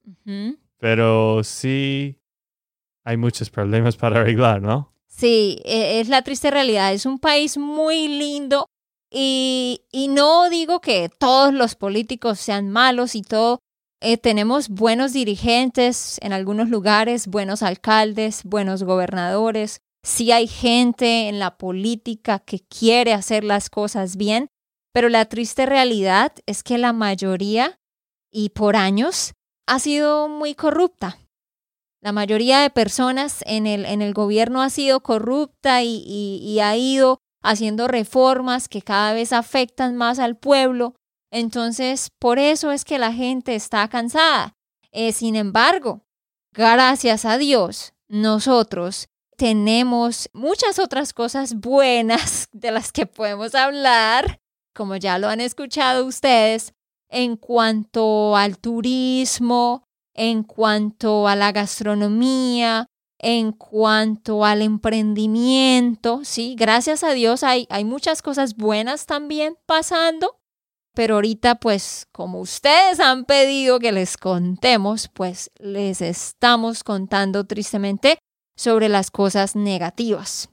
pero 0.78 1.42
sí 1.44 2.20
hay 3.04 3.16
muchos 3.16 3.50
problemas 3.50 3.96
para 3.98 4.20
arreglar, 4.20 4.62
¿no? 4.62 4.92
Sí, 5.08 5.60
e, 5.64 6.00
es 6.00 6.08
la 6.08 6.22
triste 6.22 6.50
realidad, 6.50 6.92
es 6.92 7.06
un 7.06 7.18
país 7.18 7.56
muy 7.56 8.08
lindo, 8.08 8.66
y, 9.10 9.80
no 10.10 10.50
digo 10.50 10.80
que 10.80 11.08
todos 11.08 11.54
los 11.54 11.74
políticos 11.74 12.38
sean 12.38 12.70
malos 12.70 13.14
y 13.14 13.22
todo. 13.22 13.60
Eh, 14.00 14.18
tenemos 14.18 14.68
buenos 14.68 15.12
dirigentes 15.12 16.18
en 16.20 16.32
algunos 16.32 16.68
lugares, 16.68 17.26
buenos 17.26 17.62
alcaldes, 17.62 18.44
buenos 18.44 18.82
gobernadores. 18.82 19.80
Sí 20.02 20.32
hay 20.32 20.46
gente 20.46 21.28
en 21.28 21.38
la 21.38 21.56
política 21.56 22.40
que 22.40 22.60
quiere 22.60 23.14
hacer 23.14 23.42
las 23.42 23.70
cosas 23.70 24.16
bien, 24.16 24.48
pero 24.92 25.08
la 25.08 25.24
triste 25.24 25.66
realidad 25.66 26.32
es 26.46 26.62
que 26.62 26.78
la 26.78 26.92
mayoría, 26.92 27.78
y 28.30 28.50
por 28.50 28.76
años, 28.76 29.32
ha 29.66 29.78
sido 29.78 30.28
muy 30.28 30.54
corrupta. 30.54 31.18
La 32.00 32.12
mayoría 32.12 32.60
de 32.60 32.70
personas 32.70 33.42
en 33.46 33.66
el, 33.66 33.84
en 33.84 34.02
el 34.02 34.14
gobierno 34.14 34.62
ha 34.62 34.70
sido 34.70 35.00
corrupta 35.00 35.82
y 35.82 36.60
ha 36.60 36.76
ido 36.76 37.18
haciendo 37.42 37.88
reformas 37.88 38.68
que 38.68 38.82
cada 38.82 39.12
vez 39.12 39.32
afectan 39.32 39.96
más 39.96 40.18
al 40.18 40.36
pueblo. 40.36 40.94
Entonces, 41.30 42.10
por 42.18 42.38
eso 42.38 42.72
es 42.72 42.84
que 42.84 42.98
la 42.98 43.12
gente 43.12 43.54
está 43.54 43.88
cansada. 43.88 44.54
Eh, 44.92 45.12
sin 45.12 45.36
embargo, 45.36 46.02
gracias 46.52 47.24
a 47.24 47.38
Dios, 47.38 47.92
nosotros 48.08 49.08
tenemos 49.36 50.30
muchas 50.32 50.78
otras 50.78 51.12
cosas 51.12 51.54
buenas 51.54 52.48
de 52.52 52.70
las 52.70 52.92
que 52.92 53.06
podemos 53.06 53.54
hablar, 53.54 54.40
como 54.74 54.96
ya 54.96 55.18
lo 55.18 55.28
han 55.28 55.40
escuchado 55.40 56.06
ustedes, 56.06 56.72
en 57.16 57.38
cuanto 57.38 58.36
al 58.36 58.58
turismo, 58.58 59.84
en 60.12 60.42
cuanto 60.42 61.26
a 61.26 61.34
la 61.34 61.50
gastronomía, 61.50 62.84
en 63.18 63.52
cuanto 63.52 64.44
al 64.44 64.60
emprendimiento, 64.60 66.20
sí, 66.24 66.54
gracias 66.58 67.02
a 67.02 67.12
Dios 67.12 67.42
hay, 67.42 67.66
hay 67.70 67.86
muchas 67.86 68.20
cosas 68.20 68.54
buenas 68.54 69.06
también 69.06 69.56
pasando, 69.64 70.36
pero 70.94 71.14
ahorita 71.14 71.54
pues 71.54 72.06
como 72.12 72.38
ustedes 72.38 73.00
han 73.00 73.24
pedido 73.24 73.78
que 73.78 73.92
les 73.92 74.18
contemos, 74.18 75.08
pues 75.08 75.50
les 75.56 76.02
estamos 76.02 76.84
contando 76.84 77.46
tristemente 77.46 78.18
sobre 78.58 78.90
las 78.90 79.10
cosas 79.10 79.56
negativas. 79.56 80.50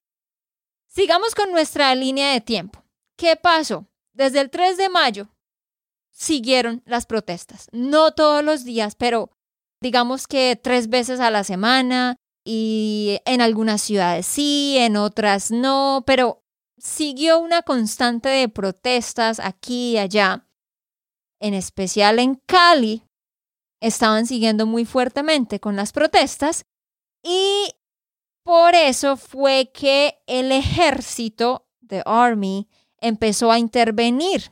Sigamos 0.87 1.35
con 1.35 1.51
nuestra 1.51 1.93
línea 1.93 2.31
de 2.31 2.39
tiempo. 2.39 2.85
¿Qué 3.17 3.35
pasó? 3.35 3.85
Desde 4.13 4.39
el 4.39 4.49
3 4.49 4.77
de 4.77 4.87
mayo 4.87 5.32
siguieron 6.13 6.81
las 6.85 7.05
protestas. 7.05 7.67
No 7.71 8.11
todos 8.11 8.43
los 8.43 8.63
días, 8.63 8.95
pero 8.95 9.31
digamos 9.81 10.27
que 10.27 10.55
tres 10.55 10.87
veces 10.87 11.19
a 11.19 11.29
la 11.29 11.43
semana 11.43 12.15
y 12.45 13.19
en 13.25 13.41
algunas 13.41 13.81
ciudades 13.81 14.25
sí, 14.25 14.77
en 14.77 14.95
otras 14.95 15.51
no, 15.51 16.03
pero 16.05 16.41
siguió 16.77 17.39
una 17.39 17.61
constante 17.63 18.29
de 18.29 18.47
protestas 18.47 19.39
aquí 19.39 19.91
y 19.91 19.97
allá. 19.97 20.47
En 21.41 21.53
especial 21.53 22.19
en 22.19 22.35
Cali, 22.35 23.03
estaban 23.81 24.25
siguiendo 24.25 24.65
muy 24.65 24.85
fuertemente 24.85 25.59
con 25.59 25.75
las 25.75 25.91
protestas 25.91 26.63
y 27.21 27.73
por 28.43 28.75
eso 28.75 29.17
fue 29.17 29.71
que 29.73 30.21
el 30.27 30.51
ejército, 30.51 31.67
the 31.85 32.01
Army, 32.05 32.69
empezó 32.99 33.51
a 33.51 33.59
intervenir. 33.59 34.51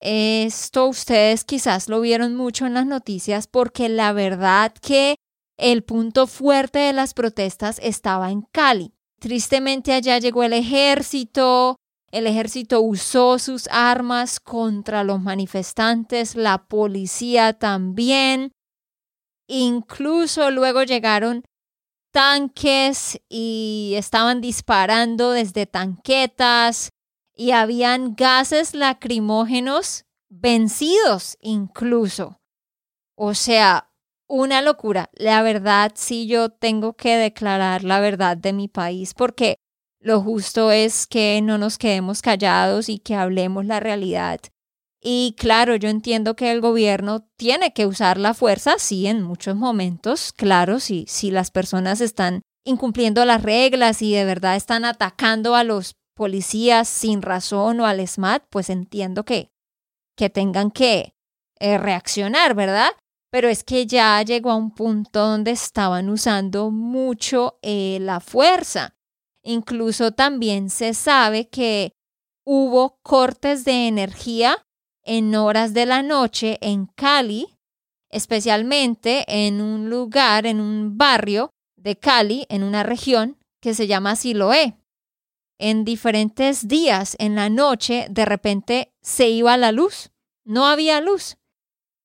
Esto 0.00 0.86
ustedes 0.86 1.44
quizás 1.44 1.88
lo 1.88 2.00
vieron 2.00 2.36
mucho 2.36 2.66
en 2.66 2.74
las 2.74 2.86
noticias 2.86 3.46
porque 3.46 3.88
la 3.88 4.12
verdad 4.12 4.72
que 4.72 5.16
el 5.58 5.82
punto 5.82 6.26
fuerte 6.26 6.78
de 6.78 6.92
las 6.92 7.14
protestas 7.14 7.80
estaba 7.82 8.30
en 8.30 8.42
Cali. 8.42 8.92
Tristemente 9.18 9.92
allá 9.92 10.18
llegó 10.18 10.44
el 10.44 10.52
ejército, 10.52 11.76
el 12.12 12.28
ejército 12.28 12.80
usó 12.80 13.40
sus 13.40 13.66
armas 13.72 14.38
contra 14.38 15.02
los 15.02 15.20
manifestantes, 15.20 16.36
la 16.36 16.66
policía 16.66 17.54
también. 17.54 18.52
Incluso 19.48 20.52
luego 20.52 20.84
llegaron 20.84 21.42
tanques 22.12 23.20
y 23.28 23.94
estaban 23.96 24.40
disparando 24.40 25.32
desde 25.32 25.66
tanquetas 25.66 26.90
y 27.38 27.52
habían 27.52 28.16
gases 28.16 28.74
lacrimógenos 28.74 30.04
vencidos 30.28 31.38
incluso. 31.40 32.40
O 33.14 33.32
sea, 33.32 33.90
una 34.26 34.60
locura. 34.60 35.08
La 35.14 35.40
verdad, 35.42 35.92
sí 35.94 36.26
yo 36.26 36.50
tengo 36.50 36.94
que 36.94 37.16
declarar 37.16 37.84
la 37.84 38.00
verdad 38.00 38.36
de 38.36 38.52
mi 38.52 38.66
país 38.66 39.14
porque 39.14 39.56
lo 40.00 40.20
justo 40.20 40.72
es 40.72 41.06
que 41.06 41.40
no 41.40 41.58
nos 41.58 41.78
quedemos 41.78 42.22
callados 42.22 42.88
y 42.88 42.98
que 42.98 43.14
hablemos 43.14 43.64
la 43.64 43.78
realidad. 43.78 44.40
Y 45.00 45.36
claro, 45.38 45.76
yo 45.76 45.88
entiendo 45.88 46.34
que 46.34 46.50
el 46.50 46.60
gobierno 46.60 47.28
tiene 47.36 47.72
que 47.72 47.86
usar 47.86 48.18
la 48.18 48.34
fuerza, 48.34 48.74
sí, 48.78 49.06
en 49.06 49.22
muchos 49.22 49.54
momentos, 49.54 50.32
claro, 50.32 50.80
si, 50.80 51.04
si 51.06 51.30
las 51.30 51.52
personas 51.52 52.00
están 52.00 52.42
incumpliendo 52.64 53.24
las 53.24 53.42
reglas 53.44 54.02
y 54.02 54.12
de 54.12 54.24
verdad 54.24 54.56
están 54.56 54.84
atacando 54.84 55.54
a 55.54 55.62
los 55.62 55.94
policías 56.18 56.88
sin 56.88 57.22
razón 57.22 57.78
o 57.78 57.86
al 57.86 58.06
SMAT, 58.06 58.42
pues 58.50 58.70
entiendo 58.70 59.24
que, 59.24 59.52
que 60.16 60.28
tengan 60.28 60.72
que 60.72 61.14
eh, 61.60 61.78
reaccionar, 61.78 62.56
¿verdad? 62.56 62.90
Pero 63.30 63.48
es 63.48 63.62
que 63.62 63.86
ya 63.86 64.20
llegó 64.22 64.50
a 64.50 64.56
un 64.56 64.72
punto 64.72 65.20
donde 65.20 65.52
estaban 65.52 66.08
usando 66.08 66.72
mucho 66.72 67.60
eh, 67.62 67.98
la 68.00 68.18
fuerza. 68.18 68.96
Incluso 69.44 70.10
también 70.10 70.70
se 70.70 70.92
sabe 70.92 71.48
que 71.48 71.92
hubo 72.44 72.98
cortes 73.02 73.64
de 73.64 73.86
energía 73.86 74.66
en 75.04 75.32
horas 75.36 75.72
de 75.72 75.86
la 75.86 76.02
noche 76.02 76.58
en 76.62 76.86
Cali, 76.86 77.46
especialmente 78.10 79.24
en 79.28 79.60
un 79.60 79.88
lugar, 79.88 80.46
en 80.46 80.60
un 80.60 80.98
barrio 80.98 81.52
de 81.76 81.94
Cali, 81.96 82.44
en 82.48 82.64
una 82.64 82.82
región 82.82 83.38
que 83.62 83.72
se 83.72 83.86
llama 83.86 84.16
Siloé. 84.16 84.74
En 85.58 85.84
diferentes 85.84 86.68
días 86.68 87.16
en 87.18 87.34
la 87.34 87.48
noche, 87.48 88.06
de 88.10 88.24
repente 88.24 88.92
se 89.02 89.28
iba 89.28 89.56
la 89.56 89.72
luz, 89.72 90.10
no 90.44 90.66
había 90.66 91.00
luz. 91.00 91.36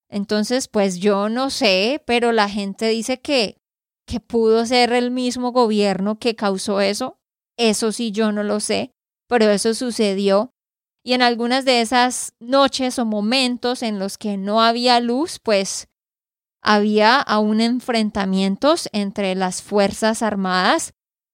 Entonces, 0.09 0.67
pues 0.67 0.97
yo 0.97 1.29
no 1.29 1.49
sé, 1.49 2.01
pero 2.05 2.31
la 2.31 2.49
gente 2.49 2.87
dice 2.89 3.21
que, 3.21 3.57
que 4.05 4.19
pudo 4.19 4.65
ser 4.65 4.93
el 4.93 5.11
mismo 5.11 5.51
gobierno 5.51 6.19
que 6.19 6.35
causó 6.35 6.81
eso. 6.81 7.19
Eso 7.57 7.91
sí, 7.91 8.11
yo 8.11 8.31
no 8.31 8.43
lo 8.43 8.59
sé, 8.59 8.91
pero 9.27 9.49
eso 9.49 9.73
sucedió 9.73 10.53
y 11.03 11.13
en 11.13 11.21
algunas 11.21 11.65
de 11.65 11.81
esas 11.81 12.33
noches 12.39 12.97
o 12.97 13.05
momentos 13.05 13.83
en 13.83 13.99
los 13.99 14.17
que 14.17 14.37
no 14.37 14.61
había 14.61 15.01
luz, 15.01 15.39
pues 15.39 15.89
había 16.61 17.19
aún 17.19 17.59
enfrentamientos 17.59 18.87
entre 18.93 19.35
las 19.35 19.61
Fuerzas 19.61 20.21
Armadas 20.21 20.93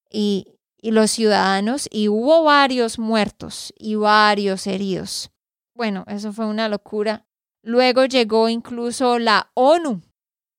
y, 0.09 0.55
y 0.81 0.91
los 0.91 1.11
ciudadanos 1.11 1.87
y 1.91 2.07
hubo 2.07 2.43
varios 2.43 2.99
muertos 2.99 3.73
y 3.77 3.95
varios 3.95 4.67
heridos. 4.67 5.31
Bueno, 5.75 6.05
eso 6.07 6.33
fue 6.33 6.45
una 6.45 6.69
locura. 6.69 7.25
Luego 7.63 8.05
llegó 8.05 8.49
incluso 8.49 9.19
la 9.19 9.51
ONU. 9.53 10.01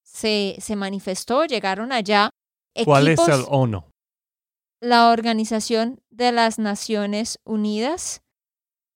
Se, 0.02 0.56
se 0.60 0.76
manifestó, 0.76 1.44
llegaron 1.44 1.92
allá. 1.92 2.30
¿Cuál 2.84 3.08
es 3.08 3.20
el 3.28 3.44
ONU? 3.48 3.84
La 4.80 5.10
Organización 5.10 6.00
de 6.10 6.32
las 6.32 6.58
Naciones 6.58 7.38
Unidas 7.44 8.22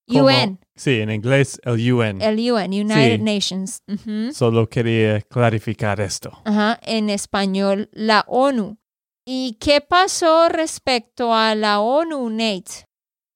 UN. 0.07 0.59
Sí, 0.77 1.01
en 1.01 1.11
inglés 1.11 1.61
el 1.65 1.93
UN. 1.93 2.21
El 2.21 2.53
UN, 2.53 2.81
United 2.83 3.21
Nations. 3.21 3.83
Solo 4.33 4.69
quería 4.69 5.21
clarificar 5.23 6.01
esto. 6.01 6.41
Ajá, 6.45 6.79
en 6.83 7.11
español, 7.11 7.89
la 7.93 8.25
ONU. 8.27 8.77
¿Y 9.27 9.55
qué 9.55 9.81
pasó 9.81 10.49
respecto 10.51 11.33
a 11.35 11.55
la 11.55 11.81
ONU, 11.81 12.29
Nate? 12.29 12.87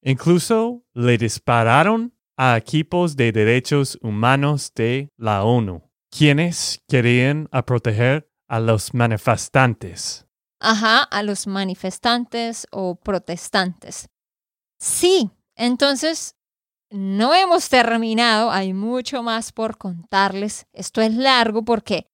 Incluso 0.02 0.84
le 0.92 1.16
dispararon 1.16 2.14
a 2.36 2.56
equipos 2.56 3.16
de 3.16 3.32
derechos 3.32 3.98
humanos 4.02 4.72
de 4.74 5.10
la 5.16 5.44
ONU, 5.44 5.82
quienes 6.10 6.82
querían 6.88 7.48
proteger 7.66 8.30
a 8.48 8.60
los 8.60 8.92
manifestantes. 8.92 10.26
Ajá, 10.60 11.02
a 11.04 11.22
los 11.22 11.46
manifestantes 11.46 12.66
o 12.70 12.96
protestantes. 12.96 14.08
Sí, 14.78 15.30
entonces 15.56 16.36
no 16.90 17.34
hemos 17.34 17.68
terminado, 17.68 18.50
hay 18.50 18.72
mucho 18.74 19.22
más 19.22 19.52
por 19.52 19.78
contarles. 19.78 20.66
Esto 20.72 21.00
es 21.00 21.14
largo 21.14 21.64
porque 21.64 22.06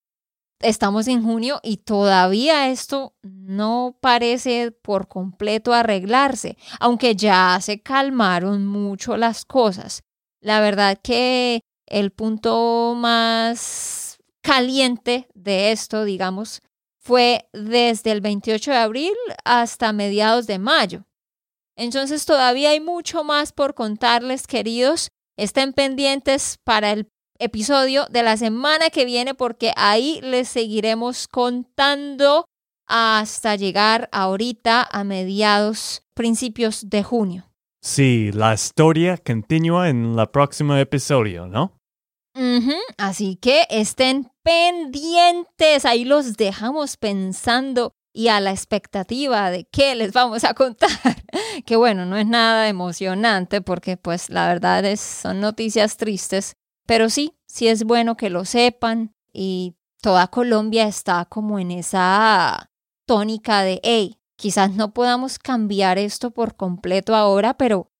estamos 0.64 1.06
en 1.08 1.22
junio 1.22 1.60
y 1.62 1.78
todavía 1.78 2.68
esto 2.70 3.14
no 3.22 3.96
parece 4.00 4.72
por 4.72 5.08
completo 5.08 5.72
arreglarse, 5.72 6.56
aunque 6.80 7.14
ya 7.14 7.58
se 7.60 7.82
calmaron 7.82 8.66
mucho 8.66 9.16
las 9.16 9.44
cosas. 9.44 10.02
La 10.40 10.60
verdad 10.60 10.98
que 11.02 11.60
el 11.86 12.10
punto 12.10 12.94
más 12.96 14.18
caliente 14.40 15.28
de 15.34 15.72
esto, 15.72 16.04
digamos, 16.04 16.62
fue 16.98 17.48
desde 17.52 18.10
el 18.10 18.20
28 18.20 18.70
de 18.70 18.76
abril 18.76 19.14
hasta 19.44 19.92
mediados 19.92 20.46
de 20.46 20.58
mayo. 20.58 21.04
Entonces 21.76 22.24
todavía 22.24 22.70
hay 22.70 22.80
mucho 22.80 23.24
más 23.24 23.52
por 23.52 23.74
contarles, 23.74 24.46
queridos. 24.46 25.08
Estén 25.36 25.72
pendientes 25.72 26.58
para 26.64 26.92
el 26.92 27.08
episodio 27.38 28.06
de 28.10 28.22
la 28.22 28.36
semana 28.36 28.90
que 28.90 29.04
viene 29.04 29.34
porque 29.34 29.72
ahí 29.76 30.20
les 30.22 30.48
seguiremos 30.48 31.28
contando 31.28 32.46
hasta 32.86 33.56
llegar 33.56 34.08
ahorita 34.12 34.86
a 34.90 35.04
mediados, 35.04 36.02
principios 36.14 36.90
de 36.90 37.02
junio. 37.02 37.50
Sí, 37.82 38.30
la 38.32 38.54
historia 38.54 39.18
continúa 39.18 39.88
en 39.88 40.18
el 40.18 40.28
próximo 40.28 40.76
episodio, 40.76 41.46
¿no? 41.46 41.76
Así 42.98 43.36
que 43.36 43.66
estén 43.70 44.30
pendientes, 44.42 45.84
ahí 45.84 46.04
los 46.04 46.36
dejamos 46.36 46.96
pensando 46.96 47.92
y 48.12 48.28
a 48.28 48.40
la 48.40 48.50
expectativa 48.50 49.50
de 49.50 49.64
qué 49.64 49.94
les 49.94 50.12
vamos 50.12 50.44
a 50.44 50.54
contar, 50.54 50.90
que 51.66 51.76
bueno, 51.76 52.06
no 52.06 52.16
es 52.16 52.26
nada 52.26 52.68
emocionante 52.68 53.60
porque 53.60 53.96
pues 53.96 54.30
la 54.30 54.46
verdad 54.46 54.84
es, 54.84 55.00
son 55.00 55.40
noticias 55.40 55.96
tristes, 55.96 56.56
pero 56.86 57.08
sí, 57.08 57.34
sí 57.46 57.68
es 57.68 57.84
bueno 57.84 58.16
que 58.16 58.30
lo 58.30 58.44
sepan 58.44 59.14
y 59.32 59.74
toda 60.00 60.28
Colombia 60.28 60.86
está 60.86 61.24
como 61.24 61.58
en 61.58 61.70
esa 61.70 62.70
tónica 63.06 63.62
de, 63.62 63.80
hey, 63.82 64.18
quizás 64.36 64.74
no 64.74 64.92
podamos 64.92 65.38
cambiar 65.38 65.98
esto 65.98 66.30
por 66.30 66.56
completo 66.56 67.14
ahora, 67.14 67.54
pero 67.54 67.90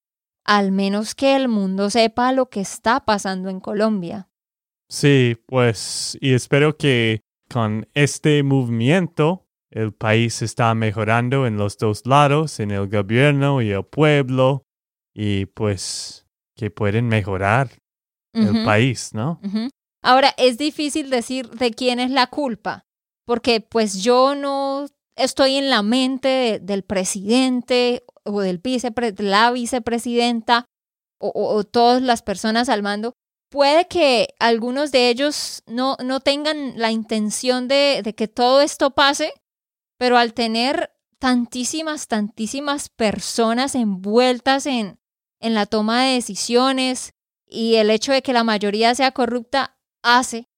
al 0.45 0.73
menos 0.73 1.15
que 1.15 1.37
el 1.37 1.49
mundo 1.49 1.91
sepa 1.91 2.33
lo 2.33 2.51
que 2.51 2.61
está 2.61 3.05
pasando 3.05 3.49
en 3.49 3.61
Colombia. 3.61 4.29
Sí, 4.89 5.37
pues, 5.47 6.19
y 6.21 6.35
espero 6.35 6.77
que 6.77 7.23
con 7.51 7.89
este 7.95 8.43
movimiento 8.43 9.47
el 9.71 9.93
país 9.93 10.43
está 10.43 10.75
mejorando 10.75 11.47
en 11.47 11.57
los 11.57 11.79
dos 11.79 12.07
lados, 12.07 12.61
en 12.61 12.71
el 12.71 12.89
gobierno 12.89 13.63
y 13.63 13.71
el 13.71 13.85
pueblo, 13.85 14.67
y 15.15 15.47
pues 15.47 16.27
que 16.55 16.71
pueden 16.71 17.09
mejorar 17.09 17.71
el 18.35 18.65
país, 18.65 19.13
¿no? 19.15 19.41
Ahora, 20.03 20.35
es 20.37 20.59
difícil 20.59 21.09
decir 21.09 21.49
de 21.49 21.71
quién 21.71 21.99
es 21.99 22.11
la 22.11 22.27
culpa, 22.27 22.85
porque 23.25 23.61
pues 23.61 24.03
yo 24.03 24.35
no 24.35 24.87
estoy 25.17 25.57
en 25.57 25.71
la 25.71 25.83
mente 25.83 26.61
del 26.63 26.83
presidente 26.83 28.05
o 28.25 28.41
del 28.41 28.61
de 28.61 29.15
la 29.19 29.51
vicepresidenta 29.51 30.67
o, 31.19 31.65
todas 31.65 32.03
las 32.03 32.23
personas 32.23 32.69
al 32.69 32.83
mando. 32.83 33.15
Puede 33.51 33.87
que 33.87 34.35
algunos 34.41 34.91
de 34.93 35.09
ellos 35.09 35.63
no, 35.67 35.97
no 36.05 36.21
tengan 36.21 36.79
la 36.79 36.91
intención 36.91 37.69
de, 37.69 38.03
de 38.05 38.15
que 38.15 38.29
todo 38.29 38.61
esto 38.61 38.91
pase, 38.91 39.33
pero 39.97 40.19
al 40.19 40.35
tener 40.35 40.93
tantísimas, 41.19 42.09
tantísimas 42.09 42.91
personas 42.91 43.75
envueltas 43.75 44.67
en, 44.67 44.99
en 45.41 45.55
la 45.55 45.65
toma 45.65 46.03
de 46.03 46.15
decisiones 46.15 47.14
y 47.55 47.77
el 47.77 47.91
hecho 47.91 48.13
de 48.13 48.23
que 48.23 48.33
la 48.33 48.45
mayoría 48.45 48.95
sea 48.95 49.13
corrupta 49.13 49.77
hace 50.03 50.49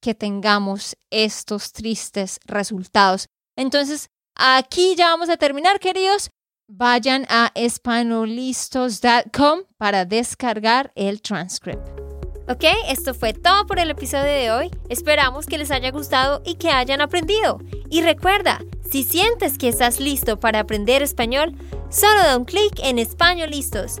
que 0.00 0.14
tengamos 0.14 0.96
estos 1.10 1.72
tristes 1.72 2.38
resultados. 2.44 3.26
Entonces, 3.56 4.10
aquí 4.36 4.94
ya 4.96 5.08
vamos 5.08 5.28
a 5.28 5.36
terminar, 5.36 5.80
queridos. 5.80 6.30
Vayan 6.68 7.26
a 7.28 7.50
espanolistos.com 7.54 9.62
para 9.76 10.04
descargar 10.04 10.92
el 10.94 11.20
transcript. 11.20 12.04
Ok, 12.46 12.64
esto 12.88 13.14
fue 13.14 13.32
todo 13.32 13.66
por 13.66 13.78
el 13.78 13.90
episodio 13.90 14.24
de 14.24 14.50
hoy. 14.50 14.70
Esperamos 14.90 15.46
que 15.46 15.56
les 15.56 15.70
haya 15.70 15.90
gustado 15.90 16.42
y 16.44 16.56
que 16.56 16.70
hayan 16.70 17.00
aprendido. 17.00 17.58
Y 17.88 18.02
recuerda, 18.02 18.60
si 18.90 19.02
sientes 19.02 19.56
que 19.56 19.68
estás 19.68 19.98
listo 19.98 20.38
para 20.38 20.60
aprender 20.60 21.02
español, 21.02 21.54
solo 21.90 22.22
da 22.22 22.36
un 22.36 22.44
clic 22.44 22.80
en 22.82 22.98
Español 22.98 23.50
Listos. 23.50 24.00